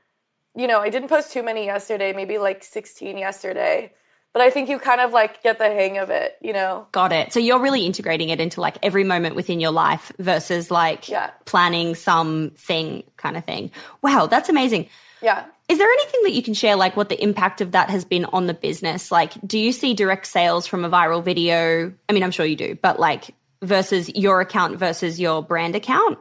you 0.54 0.66
know 0.66 0.80
I 0.80 0.90
didn't 0.90 1.08
post 1.08 1.32
too 1.32 1.42
many 1.42 1.66
yesterday 1.66 2.12
maybe 2.12 2.38
like 2.38 2.62
16 2.64 3.18
yesterday 3.18 3.92
but 4.32 4.40
I 4.40 4.50
think 4.50 4.68
you 4.68 4.78
kind 4.78 5.00
of 5.00 5.12
like 5.12 5.42
get 5.42 5.58
the 5.58 5.66
hang 5.66 5.98
of 5.98 6.08
it, 6.08 6.38
you 6.40 6.54
know? 6.54 6.86
Got 6.92 7.12
it. 7.12 7.32
So 7.32 7.40
you're 7.40 7.60
really 7.60 7.84
integrating 7.84 8.30
it 8.30 8.40
into 8.40 8.60
like 8.60 8.78
every 8.82 9.04
moment 9.04 9.36
within 9.36 9.60
your 9.60 9.72
life 9.72 10.10
versus 10.18 10.70
like 10.70 11.08
yeah. 11.08 11.30
planning 11.44 11.94
something 11.94 13.02
kind 13.18 13.36
of 13.36 13.44
thing. 13.44 13.70
Wow, 14.00 14.26
that's 14.26 14.48
amazing. 14.48 14.88
Yeah. 15.20 15.44
Is 15.68 15.78
there 15.78 15.88
anything 15.88 16.20
that 16.24 16.32
you 16.32 16.42
can 16.42 16.54
share, 16.54 16.76
like 16.76 16.96
what 16.96 17.08
the 17.08 17.22
impact 17.22 17.60
of 17.60 17.72
that 17.72 17.90
has 17.90 18.04
been 18.04 18.24
on 18.26 18.46
the 18.46 18.54
business? 18.54 19.12
Like, 19.12 19.34
do 19.46 19.58
you 19.58 19.70
see 19.70 19.94
direct 19.94 20.26
sales 20.26 20.66
from 20.66 20.84
a 20.84 20.90
viral 20.90 21.22
video? 21.22 21.92
I 22.08 22.12
mean, 22.12 22.22
I'm 22.22 22.30
sure 22.30 22.46
you 22.46 22.56
do, 22.56 22.74
but 22.80 22.98
like 22.98 23.34
versus 23.62 24.10
your 24.14 24.40
account 24.40 24.78
versus 24.78 25.18
your 25.18 25.42
brand 25.42 25.74
account? 25.74 26.18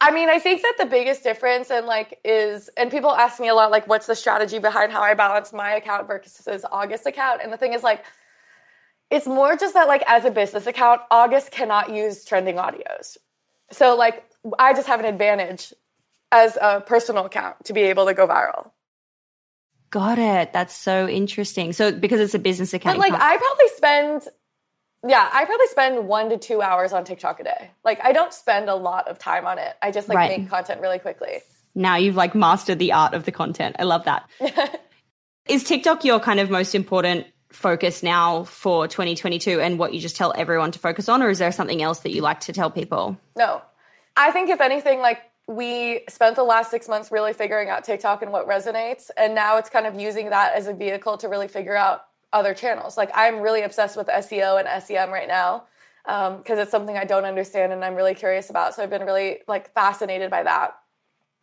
I 0.00 0.12
mean, 0.12 0.30
I 0.30 0.38
think 0.38 0.62
that 0.62 0.76
the 0.78 0.86
biggest 0.86 1.22
difference 1.22 1.70
and 1.70 1.84
like 1.84 2.18
is, 2.24 2.70
and 2.78 2.90
people 2.90 3.10
ask 3.10 3.38
me 3.38 3.48
a 3.48 3.54
lot, 3.54 3.70
like, 3.70 3.86
what's 3.86 4.06
the 4.06 4.14
strategy 4.14 4.58
behind 4.58 4.92
how 4.92 5.02
I 5.02 5.12
balance 5.12 5.52
my 5.52 5.72
account 5.72 6.06
versus 6.06 6.64
August 6.72 7.04
account? 7.06 7.42
And 7.42 7.52
the 7.52 7.58
thing 7.58 7.74
is, 7.74 7.82
like, 7.82 8.02
it's 9.10 9.26
more 9.26 9.56
just 9.56 9.74
that, 9.74 9.88
like, 9.88 10.04
as 10.06 10.24
a 10.24 10.30
business 10.30 10.66
account, 10.66 11.02
August 11.10 11.50
cannot 11.50 11.92
use 11.92 12.24
trending 12.24 12.56
audios. 12.56 13.18
So, 13.72 13.96
like, 13.96 14.24
I 14.58 14.72
just 14.72 14.86
have 14.86 15.00
an 15.00 15.06
advantage 15.06 15.74
as 16.32 16.56
a 16.56 16.80
personal 16.80 17.26
account 17.26 17.64
to 17.64 17.72
be 17.72 17.82
able 17.82 18.06
to 18.06 18.14
go 18.14 18.26
viral. 18.26 18.70
Got 19.90 20.20
it. 20.20 20.52
That's 20.52 20.74
so 20.74 21.08
interesting. 21.08 21.72
So, 21.72 21.90
because 21.90 22.20
it's 22.20 22.34
a 22.34 22.38
business 22.38 22.72
account, 22.72 22.98
but 22.98 23.10
like, 23.10 23.20
I 23.20 23.36
probably 23.36 23.68
spend 23.76 24.28
yeah, 25.06 25.28
I 25.32 25.44
probably 25.44 25.66
spend 25.68 26.06
one 26.06 26.28
to 26.30 26.36
two 26.36 26.60
hours 26.60 26.92
on 26.92 27.04
TikTok 27.04 27.40
a 27.40 27.44
day. 27.44 27.70
Like 27.84 28.00
I 28.04 28.12
don't 28.12 28.32
spend 28.34 28.68
a 28.68 28.74
lot 28.74 29.08
of 29.08 29.18
time 29.18 29.46
on 29.46 29.58
it. 29.58 29.74
I 29.80 29.90
just 29.90 30.08
like 30.08 30.16
right. 30.16 30.38
make 30.38 30.50
content 30.50 30.80
really 30.80 30.98
quickly. 30.98 31.40
Now 31.74 31.96
you've 31.96 32.16
like 32.16 32.34
mastered 32.34 32.78
the 32.78 32.92
art 32.92 33.14
of 33.14 33.24
the 33.24 33.32
content. 33.32 33.76
I 33.78 33.84
love 33.84 34.04
that. 34.04 34.28
Is 35.48 35.64
TikTok 35.64 36.04
your 36.04 36.20
kind 36.20 36.38
of 36.38 36.50
most 36.50 36.74
important 36.74 37.26
focus 37.50 38.02
now 38.02 38.44
for 38.44 38.86
2022 38.86 39.60
and 39.60 39.78
what 39.78 39.92
you 39.92 40.00
just 40.00 40.16
tell 40.16 40.32
everyone 40.36 40.70
to 40.72 40.78
focus 40.78 41.08
on 41.08 41.22
or 41.22 41.30
is 41.30 41.38
there 41.38 41.50
something 41.50 41.82
else 41.82 42.00
that 42.00 42.10
you 42.10 42.20
like 42.20 42.40
to 42.40 42.52
tell 42.52 42.70
people? 42.70 43.18
No. 43.36 43.62
I 44.16 44.30
think 44.32 44.50
if 44.50 44.60
anything 44.60 45.00
like 45.00 45.18
we 45.48 46.04
spent 46.08 46.36
the 46.36 46.44
last 46.44 46.70
6 46.70 46.88
months 46.88 47.10
really 47.10 47.32
figuring 47.32 47.68
out 47.68 47.84
TikTok 47.84 48.22
and 48.22 48.30
what 48.30 48.46
resonates 48.46 49.10
and 49.16 49.34
now 49.34 49.56
it's 49.56 49.70
kind 49.70 49.86
of 49.86 49.98
using 49.98 50.30
that 50.30 50.54
as 50.54 50.68
a 50.68 50.74
vehicle 50.74 51.16
to 51.18 51.28
really 51.28 51.48
figure 51.48 51.74
out 51.74 52.04
other 52.32 52.54
channels. 52.54 52.96
Like 52.96 53.10
I'm 53.14 53.40
really 53.40 53.62
obsessed 53.62 53.96
with 53.96 54.06
SEO 54.08 54.58
and 54.60 54.82
SEM 54.82 55.10
right 55.10 55.28
now 55.28 55.64
because 56.04 56.58
um, 56.58 56.58
it's 56.58 56.70
something 56.70 56.96
I 56.96 57.04
don't 57.04 57.24
understand 57.24 57.72
and 57.72 57.84
I'm 57.84 57.94
really 57.94 58.14
curious 58.14 58.50
about. 58.50 58.74
So 58.74 58.82
I've 58.82 58.90
been 58.90 59.04
really 59.04 59.38
like 59.48 59.72
fascinated 59.74 60.30
by 60.30 60.42
that. 60.44 60.76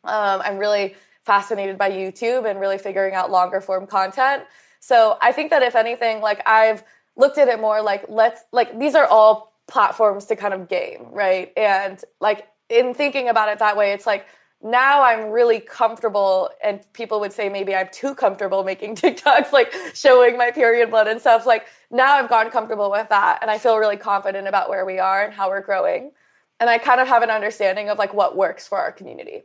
Um, 0.04 0.42
I'm 0.44 0.58
really 0.58 0.96
fascinated 1.26 1.78
by 1.78 1.92
YouTube 1.92 2.50
and 2.50 2.60
really 2.60 2.78
figuring 2.78 3.14
out 3.14 3.30
longer 3.30 3.60
form 3.62 3.86
content. 3.88 4.44
So 4.80 5.18
I 5.22 5.32
think 5.32 5.52
that 5.52 5.62
if 5.64 5.76
anything, 5.76 6.22
like 6.22 6.42
I've 6.48 6.84
looked 7.16 7.38
at 7.38 7.48
it 7.48 7.60
more 7.60 7.82
like 7.82 8.06
let's 8.08 8.42
like 8.52 8.78
these 8.80 8.96
are 8.96 9.06
all 9.06 9.54
platforms 9.68 10.26
to 10.26 10.36
kind 10.36 10.54
of 10.54 10.70
game, 10.70 11.08
right? 11.12 11.52
And 11.58 12.02
like 12.22 12.48
in 12.70 12.94
thinking 12.94 13.28
about 13.28 13.50
it 13.50 13.60
that 13.60 13.76
way, 13.76 13.92
it's 13.92 14.06
like 14.06 14.26
now 14.64 15.04
I'm 15.04 15.30
really 15.30 15.60
comfortable, 15.60 16.50
and 16.64 16.82
people 16.94 17.20
would 17.20 17.32
say 17.32 17.48
maybe 17.48 17.76
I'm 17.76 17.90
too 17.92 18.16
comfortable 18.16 18.64
making 18.64 18.96
TikToks, 18.98 19.52
like 19.52 19.74
showing 19.94 20.38
my 20.38 20.52
period 20.52 20.90
blood 20.90 21.08
and 21.08 21.20
stuff. 21.20 21.46
Like 21.46 21.68
now 21.92 22.16
I've 22.16 22.30
gotten 22.30 22.52
comfortable 22.52 22.90
with 22.90 23.10
that, 23.10 23.40
and 23.42 23.52
I 23.52 23.58
feel 23.58 23.78
really 23.78 23.98
confident 23.98 24.48
about 24.48 24.70
where 24.70 24.86
we 24.86 25.00
are 25.00 25.24
and 25.24 25.34
how 25.34 25.50
we're 25.50 25.62
growing. 25.62 26.12
And 26.60 26.70
I 26.70 26.80
kind 26.80 27.00
of 27.00 27.08
have 27.08 27.22
an 27.22 27.30
understanding 27.30 27.90
of 27.90 28.00
like 28.00 28.14
what 28.14 28.36
works 28.36 28.68
for 28.68 28.80
our 28.80 28.92
community. 28.92 29.44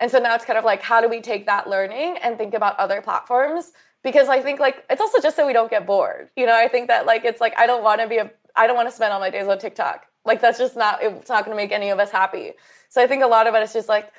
And 0.00 0.10
so 0.10 0.18
now 0.18 0.34
it's 0.34 0.44
kind 0.44 0.58
of 0.58 0.64
like, 0.64 0.82
how 0.82 1.00
do 1.00 1.08
we 1.08 1.20
take 1.20 1.46
that 1.46 1.68
learning 1.68 2.16
and 2.22 2.36
think 2.36 2.54
about 2.54 2.78
other 2.78 3.00
platforms? 3.00 3.72
Because 4.02 4.28
I 4.28 4.40
think 4.40 4.60
like 4.60 4.84
it's 4.90 5.00
also 5.00 5.20
just 5.20 5.36
so 5.36 5.46
we 5.46 5.52
don't 5.52 5.70
get 5.70 5.86
bored. 5.86 6.30
You 6.36 6.46
know, 6.46 6.54
I 6.54 6.68
think 6.68 6.88
that 6.88 7.06
like 7.06 7.24
it's 7.24 7.40
like 7.40 7.58
I 7.58 7.66
don't 7.66 7.82
want 7.82 8.00
to 8.00 8.08
be 8.08 8.18
a 8.18 8.30
I 8.56 8.66
don't 8.66 8.76
want 8.76 8.88
to 8.88 8.94
spend 8.94 9.12
all 9.12 9.20
my 9.20 9.30
days 9.30 9.46
on 9.46 9.58
TikTok. 9.58 10.06
Like 10.24 10.40
that's 10.40 10.58
just 10.58 10.76
not 10.76 11.02
it's 11.02 11.28
not 11.28 11.44
going 11.44 11.56
to 11.56 11.62
make 11.62 11.72
any 11.72 11.90
of 11.90 11.98
us 11.98 12.10
happy. 12.10 12.52
So 12.88 13.02
I 13.02 13.06
think 13.06 13.22
a 13.22 13.26
lot 13.26 13.46
of 13.46 13.54
it 13.54 13.62
is 13.62 13.72
just 13.72 13.88
like 13.88 14.12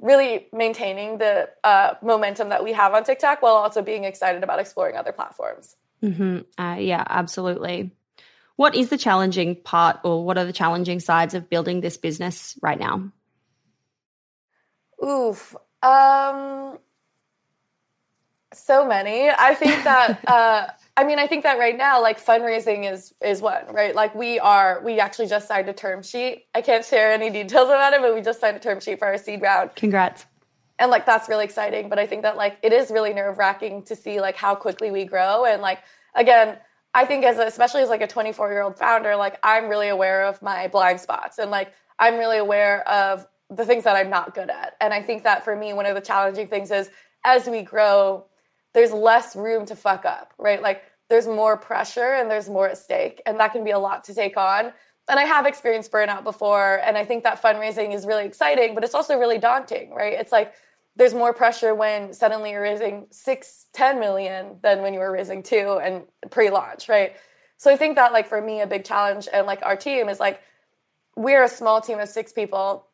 really 0.00 0.46
maintaining 0.52 1.18
the 1.18 1.48
uh, 1.64 1.94
momentum 2.02 2.50
that 2.50 2.62
we 2.62 2.72
have 2.72 2.94
on 2.94 3.04
TikTok 3.04 3.42
while 3.42 3.54
also 3.54 3.82
being 3.82 4.04
excited 4.04 4.42
about 4.42 4.60
exploring 4.60 4.96
other 4.96 5.12
platforms. 5.12 5.76
Mm-hmm. 6.02 6.62
Uh, 6.62 6.76
yeah, 6.76 7.04
absolutely. 7.08 7.90
What 8.56 8.74
is 8.74 8.88
the 8.88 8.98
challenging 8.98 9.56
part, 9.56 9.98
or 10.04 10.24
what 10.24 10.36
are 10.36 10.44
the 10.44 10.52
challenging 10.52 11.00
sides 11.00 11.34
of 11.34 11.48
building 11.48 11.80
this 11.80 11.96
business 11.96 12.58
right 12.60 12.78
now? 12.78 13.12
Oof. 15.04 15.54
Um, 15.82 16.78
so 18.52 18.86
many. 18.86 19.30
I 19.30 19.54
think 19.54 19.84
that. 19.84 20.20
uh, 20.26 20.66
I 20.98 21.04
mean, 21.04 21.20
I 21.20 21.28
think 21.28 21.44
that 21.44 21.60
right 21.60 21.78
now, 21.78 22.02
like 22.02 22.20
fundraising 22.20 22.90
is 22.92 23.14
is 23.22 23.40
one, 23.40 23.62
right? 23.70 23.94
Like 23.94 24.16
we 24.16 24.40
are, 24.40 24.82
we 24.84 24.98
actually 24.98 25.28
just 25.28 25.46
signed 25.46 25.68
a 25.68 25.72
term 25.72 26.02
sheet. 26.02 26.46
I 26.56 26.60
can't 26.60 26.84
share 26.84 27.12
any 27.12 27.30
details 27.30 27.68
about 27.68 27.92
it, 27.92 28.00
but 28.00 28.16
we 28.16 28.20
just 28.20 28.40
signed 28.40 28.56
a 28.56 28.60
term 28.60 28.80
sheet 28.80 28.98
for 28.98 29.06
our 29.06 29.16
seed 29.16 29.40
round. 29.40 29.76
Congrats. 29.76 30.26
And 30.80 30.90
like 30.90 31.06
that's 31.06 31.28
really 31.28 31.44
exciting. 31.44 31.88
But 31.88 32.00
I 32.00 32.06
think 32.08 32.22
that 32.22 32.36
like 32.36 32.58
it 32.64 32.72
is 32.72 32.90
really 32.90 33.14
nerve 33.14 33.38
wracking 33.38 33.84
to 33.84 33.94
see 33.94 34.20
like 34.20 34.34
how 34.34 34.56
quickly 34.56 34.90
we 34.90 35.04
grow. 35.04 35.44
And 35.44 35.62
like 35.62 35.84
again, 36.16 36.58
I 36.94 37.04
think 37.04 37.24
as 37.24 37.38
a, 37.38 37.46
especially 37.46 37.82
as 37.82 37.90
like 37.90 38.02
a 38.02 38.08
24 38.08 38.50
year 38.50 38.62
old 38.62 38.76
founder, 38.76 39.14
like 39.14 39.38
I'm 39.44 39.68
really 39.68 39.90
aware 39.90 40.24
of 40.24 40.42
my 40.42 40.66
blind 40.66 40.98
spots 40.98 41.38
and 41.38 41.48
like 41.48 41.72
I'm 42.00 42.18
really 42.18 42.38
aware 42.38 42.86
of 42.88 43.24
the 43.50 43.64
things 43.64 43.84
that 43.84 43.94
I'm 43.94 44.10
not 44.10 44.34
good 44.34 44.50
at. 44.50 44.74
And 44.80 44.92
I 44.92 45.02
think 45.02 45.22
that 45.22 45.44
for 45.44 45.54
me, 45.54 45.72
one 45.74 45.86
of 45.86 45.94
the 45.94 46.00
challenging 46.00 46.48
things 46.48 46.72
is 46.72 46.90
as 47.24 47.46
we 47.46 47.62
grow, 47.62 48.24
there's 48.78 48.92
less 48.92 49.34
room 49.34 49.66
to 49.66 49.74
fuck 49.74 50.04
up, 50.04 50.32
right? 50.38 50.62
Like 50.62 50.84
there's 51.10 51.26
more 51.26 51.56
pressure 51.56 52.12
and 52.12 52.30
there's 52.30 52.48
more 52.48 52.68
at 52.68 52.78
stake, 52.78 53.20
and 53.26 53.40
that 53.40 53.52
can 53.52 53.64
be 53.64 53.72
a 53.72 53.78
lot 53.78 54.04
to 54.04 54.14
take 54.14 54.36
on. 54.36 54.72
And 55.08 55.18
I 55.18 55.24
have 55.24 55.46
experienced 55.46 55.90
burnout 55.90 56.22
before, 56.22 56.76
and 56.84 56.96
I 56.96 57.04
think 57.04 57.24
that 57.24 57.42
fundraising 57.42 57.92
is 57.92 58.06
really 58.06 58.24
exciting, 58.24 58.76
but 58.76 58.84
it's 58.84 58.94
also 58.94 59.18
really 59.18 59.38
daunting, 59.38 59.92
right? 59.92 60.12
It's 60.12 60.30
like 60.30 60.54
there's 60.94 61.12
more 61.12 61.34
pressure 61.34 61.74
when 61.74 62.12
suddenly 62.12 62.52
you're 62.52 62.62
raising 62.62 63.08
six, 63.10 63.66
10 63.72 63.98
million 63.98 64.58
than 64.62 64.80
when 64.82 64.94
you 64.94 65.00
were 65.00 65.10
raising 65.10 65.42
two 65.42 65.80
and 65.82 66.04
pre-launch, 66.30 66.88
right? 66.88 67.16
So 67.56 67.72
I 67.72 67.76
think 67.76 67.96
that 67.96 68.12
like 68.12 68.28
for 68.28 68.40
me, 68.40 68.60
a 68.60 68.66
big 68.68 68.84
challenge 68.84 69.26
and 69.32 69.44
like 69.44 69.62
our 69.64 69.74
team 69.74 70.08
is 70.08 70.20
like 70.20 70.40
we're 71.16 71.42
a 71.42 71.48
small 71.48 71.80
team 71.80 71.98
of 71.98 72.08
six 72.08 72.32
people. 72.32 72.86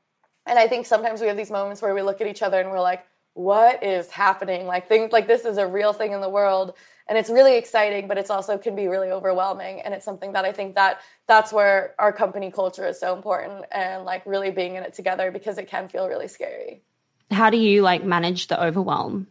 And 0.46 0.58
I 0.58 0.66
think 0.66 0.86
sometimes 0.86 1.20
we 1.20 1.26
have 1.26 1.36
these 1.36 1.50
moments 1.50 1.82
where 1.82 1.94
we 1.94 2.00
look 2.00 2.22
at 2.22 2.26
each 2.26 2.40
other 2.40 2.58
and 2.58 2.70
we're 2.70 2.80
like, 2.80 3.04
what 3.34 3.82
is 3.82 4.10
happening? 4.10 4.66
Like 4.66 4.88
things 4.88 5.12
like 5.12 5.26
this 5.26 5.44
is 5.44 5.58
a 5.58 5.66
real 5.66 5.92
thing 5.92 6.12
in 6.12 6.20
the 6.20 6.28
world 6.28 6.74
and 7.06 7.18
it's 7.18 7.30
really 7.30 7.56
exciting 7.56 8.08
but 8.08 8.18
it's 8.18 8.30
also 8.30 8.56
can 8.58 8.74
be 8.74 8.86
really 8.86 9.10
overwhelming 9.10 9.80
and 9.80 9.94
it's 9.94 10.04
something 10.04 10.32
that 10.32 10.44
i 10.44 10.52
think 10.52 10.74
that 10.74 11.00
that's 11.26 11.52
where 11.52 11.94
our 11.98 12.12
company 12.12 12.50
culture 12.50 12.86
is 12.86 12.98
so 12.98 13.14
important 13.14 13.64
and 13.72 14.04
like 14.04 14.24
really 14.26 14.50
being 14.50 14.76
in 14.76 14.82
it 14.82 14.94
together 14.94 15.30
because 15.30 15.58
it 15.58 15.68
can 15.68 15.88
feel 15.88 16.08
really 16.08 16.28
scary. 16.28 16.82
How 17.30 17.50
do 17.50 17.56
you 17.56 17.82
like 17.82 18.04
manage 18.04 18.48
the 18.48 18.62
overwhelm? 18.62 19.26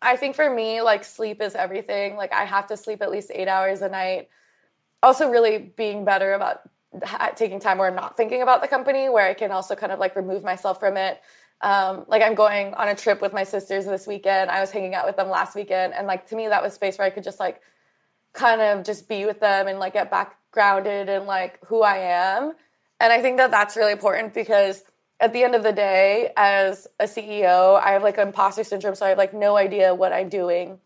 I 0.00 0.16
think 0.16 0.34
for 0.34 0.48
me 0.52 0.80
like 0.80 1.04
sleep 1.04 1.40
is 1.40 1.54
everything. 1.54 2.16
Like 2.16 2.32
i 2.32 2.44
have 2.44 2.66
to 2.68 2.76
sleep 2.76 3.02
at 3.02 3.10
least 3.10 3.30
eight 3.34 3.48
hours 3.48 3.82
a 3.82 3.88
night. 3.88 4.28
Also 5.02 5.30
really 5.30 5.58
being 5.58 6.04
better 6.04 6.32
about 6.32 6.62
taking 7.36 7.58
time 7.58 7.78
where 7.78 7.88
i'm 7.88 7.94
not 7.94 8.18
thinking 8.18 8.42
about 8.42 8.60
the 8.60 8.68
company 8.68 9.08
where 9.08 9.26
i 9.26 9.32
can 9.32 9.50
also 9.50 9.74
kind 9.74 9.92
of 9.92 9.98
like 9.98 10.14
remove 10.14 10.44
myself 10.44 10.78
from 10.78 10.98
it 10.98 11.22
um, 11.62 12.04
like 12.08 12.22
I'm 12.22 12.34
going 12.34 12.74
on 12.74 12.88
a 12.88 12.94
trip 12.94 13.22
with 13.22 13.32
my 13.32 13.44
sisters 13.44 13.86
this 13.86 14.06
weekend. 14.06 14.50
I 14.50 14.60
was 14.60 14.70
hanging 14.70 14.94
out 14.94 15.06
with 15.06 15.16
them 15.16 15.28
last 15.28 15.54
weekend, 15.54 15.94
and 15.94 16.06
like 16.06 16.26
to 16.28 16.36
me, 16.36 16.48
that 16.48 16.62
was 16.62 16.74
space 16.74 16.98
where 16.98 17.06
I 17.06 17.10
could 17.10 17.24
just 17.24 17.38
like 17.38 17.60
kind 18.32 18.60
of 18.60 18.84
just 18.84 19.08
be 19.08 19.24
with 19.26 19.40
them 19.40 19.68
and 19.68 19.78
like 19.78 19.92
get 19.92 20.10
back 20.10 20.36
grounded 20.50 21.08
in 21.08 21.26
like 21.26 21.64
who 21.66 21.82
I 21.82 21.98
am. 21.98 22.52
And 23.00 23.12
I 23.12 23.20
think 23.20 23.36
that 23.38 23.50
that's 23.50 23.76
really 23.76 23.92
important 23.92 24.34
because 24.34 24.82
at 25.20 25.32
the 25.32 25.44
end 25.44 25.54
of 25.54 25.62
the 25.62 25.72
day, 25.72 26.32
as 26.36 26.88
a 26.98 27.04
CEO, 27.04 27.80
I 27.80 27.92
have 27.92 28.02
like 28.02 28.18
imposter 28.18 28.64
syndrome, 28.64 28.96
so 28.96 29.06
I 29.06 29.10
have 29.10 29.18
like 29.18 29.32
no 29.32 29.56
idea 29.56 29.94
what 29.94 30.12
I'm 30.12 30.28
doing, 30.28 30.80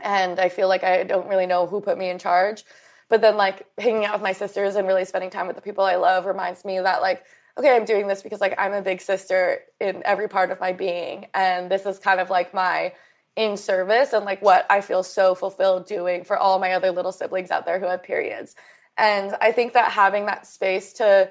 and 0.00 0.40
I 0.40 0.48
feel 0.48 0.68
like 0.68 0.82
I 0.82 1.04
don't 1.04 1.28
really 1.28 1.46
know 1.46 1.66
who 1.66 1.80
put 1.80 1.98
me 1.98 2.08
in 2.08 2.18
charge. 2.18 2.64
But 3.10 3.20
then 3.20 3.36
like 3.36 3.66
hanging 3.76 4.06
out 4.06 4.14
with 4.14 4.22
my 4.22 4.32
sisters 4.32 4.76
and 4.76 4.86
really 4.86 5.04
spending 5.04 5.30
time 5.30 5.46
with 5.46 5.56
the 5.56 5.62
people 5.62 5.84
I 5.84 5.96
love 5.96 6.24
reminds 6.24 6.64
me 6.64 6.78
that 6.78 7.02
like 7.02 7.24
okay, 7.58 7.74
I'm 7.74 7.84
doing 7.84 8.06
this 8.06 8.22
because 8.22 8.40
like 8.40 8.54
I'm 8.58 8.72
a 8.72 8.82
big 8.82 9.00
sister 9.00 9.60
in 9.80 10.02
every 10.04 10.28
part 10.28 10.50
of 10.50 10.60
my 10.60 10.72
being. 10.72 11.26
And 11.34 11.70
this 11.70 11.86
is 11.86 11.98
kind 11.98 12.20
of 12.20 12.30
like 12.30 12.54
my 12.54 12.92
in 13.36 13.56
service 13.56 14.12
and 14.12 14.24
like 14.24 14.42
what 14.42 14.66
I 14.70 14.80
feel 14.80 15.02
so 15.02 15.34
fulfilled 15.34 15.86
doing 15.86 16.24
for 16.24 16.36
all 16.36 16.58
my 16.58 16.72
other 16.72 16.90
little 16.90 17.12
siblings 17.12 17.50
out 17.50 17.64
there 17.64 17.78
who 17.78 17.86
have 17.86 18.02
periods. 18.02 18.54
And 18.98 19.36
I 19.40 19.52
think 19.52 19.72
that 19.72 19.92
having 19.92 20.26
that 20.26 20.46
space 20.46 20.92
to 20.94 21.30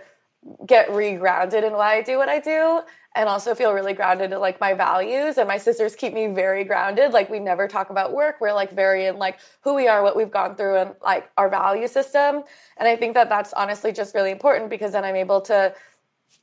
get 0.66 0.88
regrounded 0.90 1.64
in 1.64 1.74
why 1.74 1.98
I 1.98 2.02
do 2.02 2.18
what 2.18 2.30
I 2.30 2.40
do 2.40 2.82
and 3.16 3.28
also 3.28 3.56
feel 3.56 3.74
really 3.74 3.94
grounded 3.94 4.32
in 4.32 4.40
like 4.40 4.62
my 4.62 4.74
values 4.74 5.38
and 5.38 5.48
my 5.48 5.58
sisters 5.58 5.96
keep 5.96 6.14
me 6.14 6.28
very 6.28 6.64
grounded 6.64 7.12
like 7.12 7.30
we 7.30 7.40
never 7.40 7.68
talk 7.68 7.90
about 7.90 8.14
work 8.14 8.38
we're 8.40 8.54
like 8.54 8.72
very 8.72 9.08
in 9.08 9.18
like 9.18 9.40
who 9.62 9.74
we 9.74 9.88
are 9.90 10.02
what 10.02 10.16
we've 10.16 10.32
gone 10.32 10.56
through 10.56 10.78
and 10.78 10.96
like 11.04 11.30
our 11.38 11.50
value 11.50 11.88
system 11.88 12.44
and 12.78 12.88
I 12.88 12.96
think 12.96 13.16
that 13.16 13.28
that's 13.28 13.52
honestly 13.52 13.92
just 13.92 14.16
really 14.16 14.32
important 14.32 14.70
because 14.70 14.94
then 14.94 15.04
I'm 15.04 15.18
able 15.18 15.42
to 15.42 15.74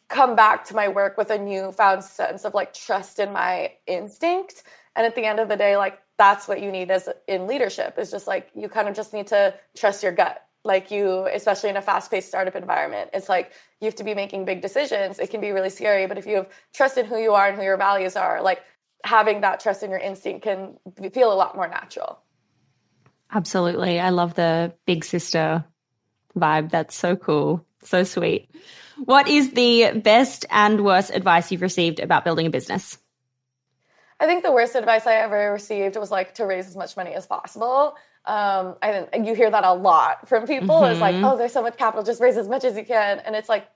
come 0.09 0.37
back 0.37 0.65
to 0.67 0.75
my 0.75 0.89
work 0.89 1.17
with 1.19 1.31
a 1.31 1.39
newfound 1.39 2.05
sense 2.05 2.45
of 2.45 2.55
like 2.55 2.73
trust 2.73 3.19
in 3.19 3.33
my 3.33 3.73
instinct. 3.87 4.63
And 4.95 5.07
at 5.07 5.15
the 5.15 5.25
end 5.25 5.41
of 5.41 5.49
the 5.49 5.57
day, 5.57 5.77
like 5.77 5.99
that's 6.17 6.49
what 6.49 6.61
you 6.63 6.71
need 6.71 6.91
as 6.91 7.09
in 7.27 7.47
leadership 7.47 7.99
is 7.99 8.11
just 8.11 8.27
like 8.27 8.51
you 8.55 8.69
kind 8.69 8.89
of 8.89 8.95
just 8.95 9.13
need 9.13 9.27
to 9.29 9.55
trust 9.77 10.03
your 10.03 10.13
gut. 10.13 10.43
Like 10.65 10.91
you, 10.91 11.29
especially 11.33 11.71
in 11.71 11.77
a 11.77 11.83
fast-paced 11.83 12.27
startup 12.27 12.57
environment, 12.57 13.11
it's 13.15 13.29
like 13.29 13.53
you 13.81 13.85
have 13.85 13.95
to 13.97 14.05
be 14.05 14.15
making 14.15 14.45
big 14.47 14.63
decisions. 14.63 15.21
It 15.21 15.31
can 15.31 15.41
be 15.41 15.53
really 15.53 15.71
scary, 15.71 16.07
but 16.07 16.19
if 16.19 16.27
you 16.27 16.37
have 16.37 16.49
trust 16.75 16.99
in 16.99 17.07
who 17.07 17.19
you 17.19 17.35
are 17.35 17.49
and 17.49 17.57
who 17.57 17.63
your 17.63 17.77
values 17.77 18.17
are, 18.17 18.43
like 18.43 18.63
having 19.05 19.43
that 19.43 19.61
trust 19.61 19.85
in 19.85 19.91
your 19.91 20.01
instinct 20.01 20.43
can 20.43 20.77
feel 21.13 21.33
a 21.33 21.35
lot 21.35 21.55
more 21.55 21.69
natural. 21.69 22.19
Absolutely. 23.33 24.01
I 24.01 24.11
love 24.11 24.35
the 24.35 24.75
big 24.87 25.05
sister 25.05 25.65
vibe. 26.37 26.71
That's 26.71 26.97
so 26.97 27.15
cool. 27.15 27.65
So 27.85 28.03
sweet. 28.03 28.51
What 29.05 29.29
is 29.29 29.51
the 29.53 29.93
best 30.01 30.47
and 30.51 30.85
worst 30.85 31.11
advice 31.11 31.53
you've 31.53 31.63
received 31.63 32.01
about 32.01 32.25
building 32.25 32.47
a 32.47 32.51
business? 32.51 32.99
I 34.19 34.27
think 34.27 34.43
the 34.43 34.53
worst 34.53 34.75
advice 34.75 35.07
I 35.07 35.17
ever 35.17 35.53
received 35.53 35.97
was 35.97 36.11
like 36.11 36.35
to 36.35 36.47
raise 36.47 36.67
as 36.67 36.77
much 36.77 36.97
money 36.97 37.13
as 37.13 37.27
possible. 37.27 37.97
Um, 38.25 38.77
I 38.83 39.07
you 39.23 39.35
hear 39.35 39.51
that 39.51 39.65
a 39.65 39.75
lot 39.75 40.29
from 40.29 40.47
people. 40.47 40.81
Mm-hmm. 40.81 40.93
It's 40.93 41.01
like, 41.01 41.17
oh, 41.17 41.37
there's 41.37 41.53
so 41.53 41.63
much 41.63 41.77
capital, 41.77 42.03
just 42.05 42.21
raise 42.21 42.37
as 42.37 42.49
much 42.49 42.65
as 42.65 42.77
you 42.77 42.85
can. 42.85 43.21
And 43.21 43.37
it's 43.37 43.49
like, 43.49 43.69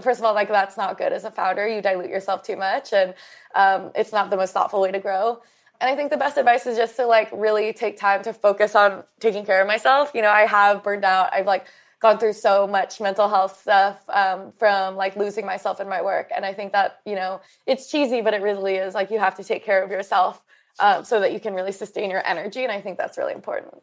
first 0.00 0.18
of 0.18 0.24
all, 0.24 0.34
like 0.34 0.48
that's 0.48 0.76
not 0.76 0.96
good 0.96 1.12
as 1.12 1.24
a 1.24 1.30
founder. 1.30 1.68
You 1.68 1.82
dilute 1.82 2.08
yourself 2.08 2.42
too 2.42 2.56
much, 2.56 2.92
and 2.92 3.14
um, 3.54 3.92
it's 3.94 4.12
not 4.12 4.30
the 4.30 4.36
most 4.36 4.52
thoughtful 4.52 4.80
way 4.80 4.90
to 4.90 4.98
grow. 4.98 5.42
And 5.80 5.90
I 5.90 5.96
think 5.96 6.10
the 6.10 6.16
best 6.16 6.38
advice 6.38 6.66
is 6.66 6.76
just 6.76 6.96
to 6.96 7.06
like 7.06 7.28
really 7.32 7.72
take 7.72 7.98
time 7.98 8.22
to 8.22 8.32
focus 8.32 8.74
on 8.74 9.04
taking 9.20 9.44
care 9.44 9.60
of 9.60 9.66
myself. 9.66 10.12
You 10.14 10.22
know, 10.22 10.30
I 10.30 10.46
have 10.46 10.82
burned 10.82 11.04
out. 11.04 11.32
I've 11.32 11.46
like 11.46 11.66
gone 12.04 12.18
through 12.18 12.34
so 12.34 12.66
much 12.66 13.00
mental 13.00 13.30
health 13.30 13.58
stuff 13.62 13.98
um, 14.10 14.52
from 14.58 14.94
like 14.94 15.16
losing 15.16 15.46
myself 15.46 15.80
in 15.80 15.88
my 15.88 16.02
work. 16.02 16.30
And 16.36 16.44
i 16.44 16.52
think 16.52 16.72
that 16.72 17.00
you 17.06 17.14
know 17.14 17.40
it's 17.66 17.90
cheesy 17.90 18.20
but 18.20 18.34
it 18.34 18.42
really 18.42 18.74
is 18.74 18.94
like 18.94 19.10
you 19.10 19.18
have 19.18 19.36
to 19.36 19.44
take 19.44 19.64
care 19.64 19.82
of 19.82 19.90
yourself 19.90 20.44
um, 20.80 21.02
so 21.04 21.18
that 21.20 21.32
you 21.32 21.40
can 21.40 21.54
really 21.54 21.72
sustain 21.72 22.10
your 22.10 22.24
energy 22.26 22.62
and 22.62 22.70
i 22.70 22.80
think 22.80 22.98
that's 22.98 23.16
really 23.16 23.32
important. 23.32 23.74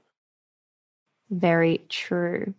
Very 1.31 1.81
true. 1.89 2.53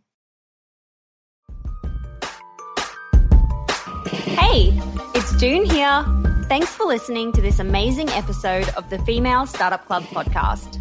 Hey 4.41 4.81
it's 5.15 5.37
Doone 5.37 5.65
here. 5.65 6.05
Thanks 6.49 6.75
for 6.75 6.87
listening 6.87 7.33
to 7.35 7.41
this 7.41 7.61
amazing 7.61 8.09
episode 8.11 8.69
of 8.71 8.91
the 8.91 8.99
female 9.05 9.47
startup 9.47 9.87
club 9.87 10.03
podcast 10.05 10.81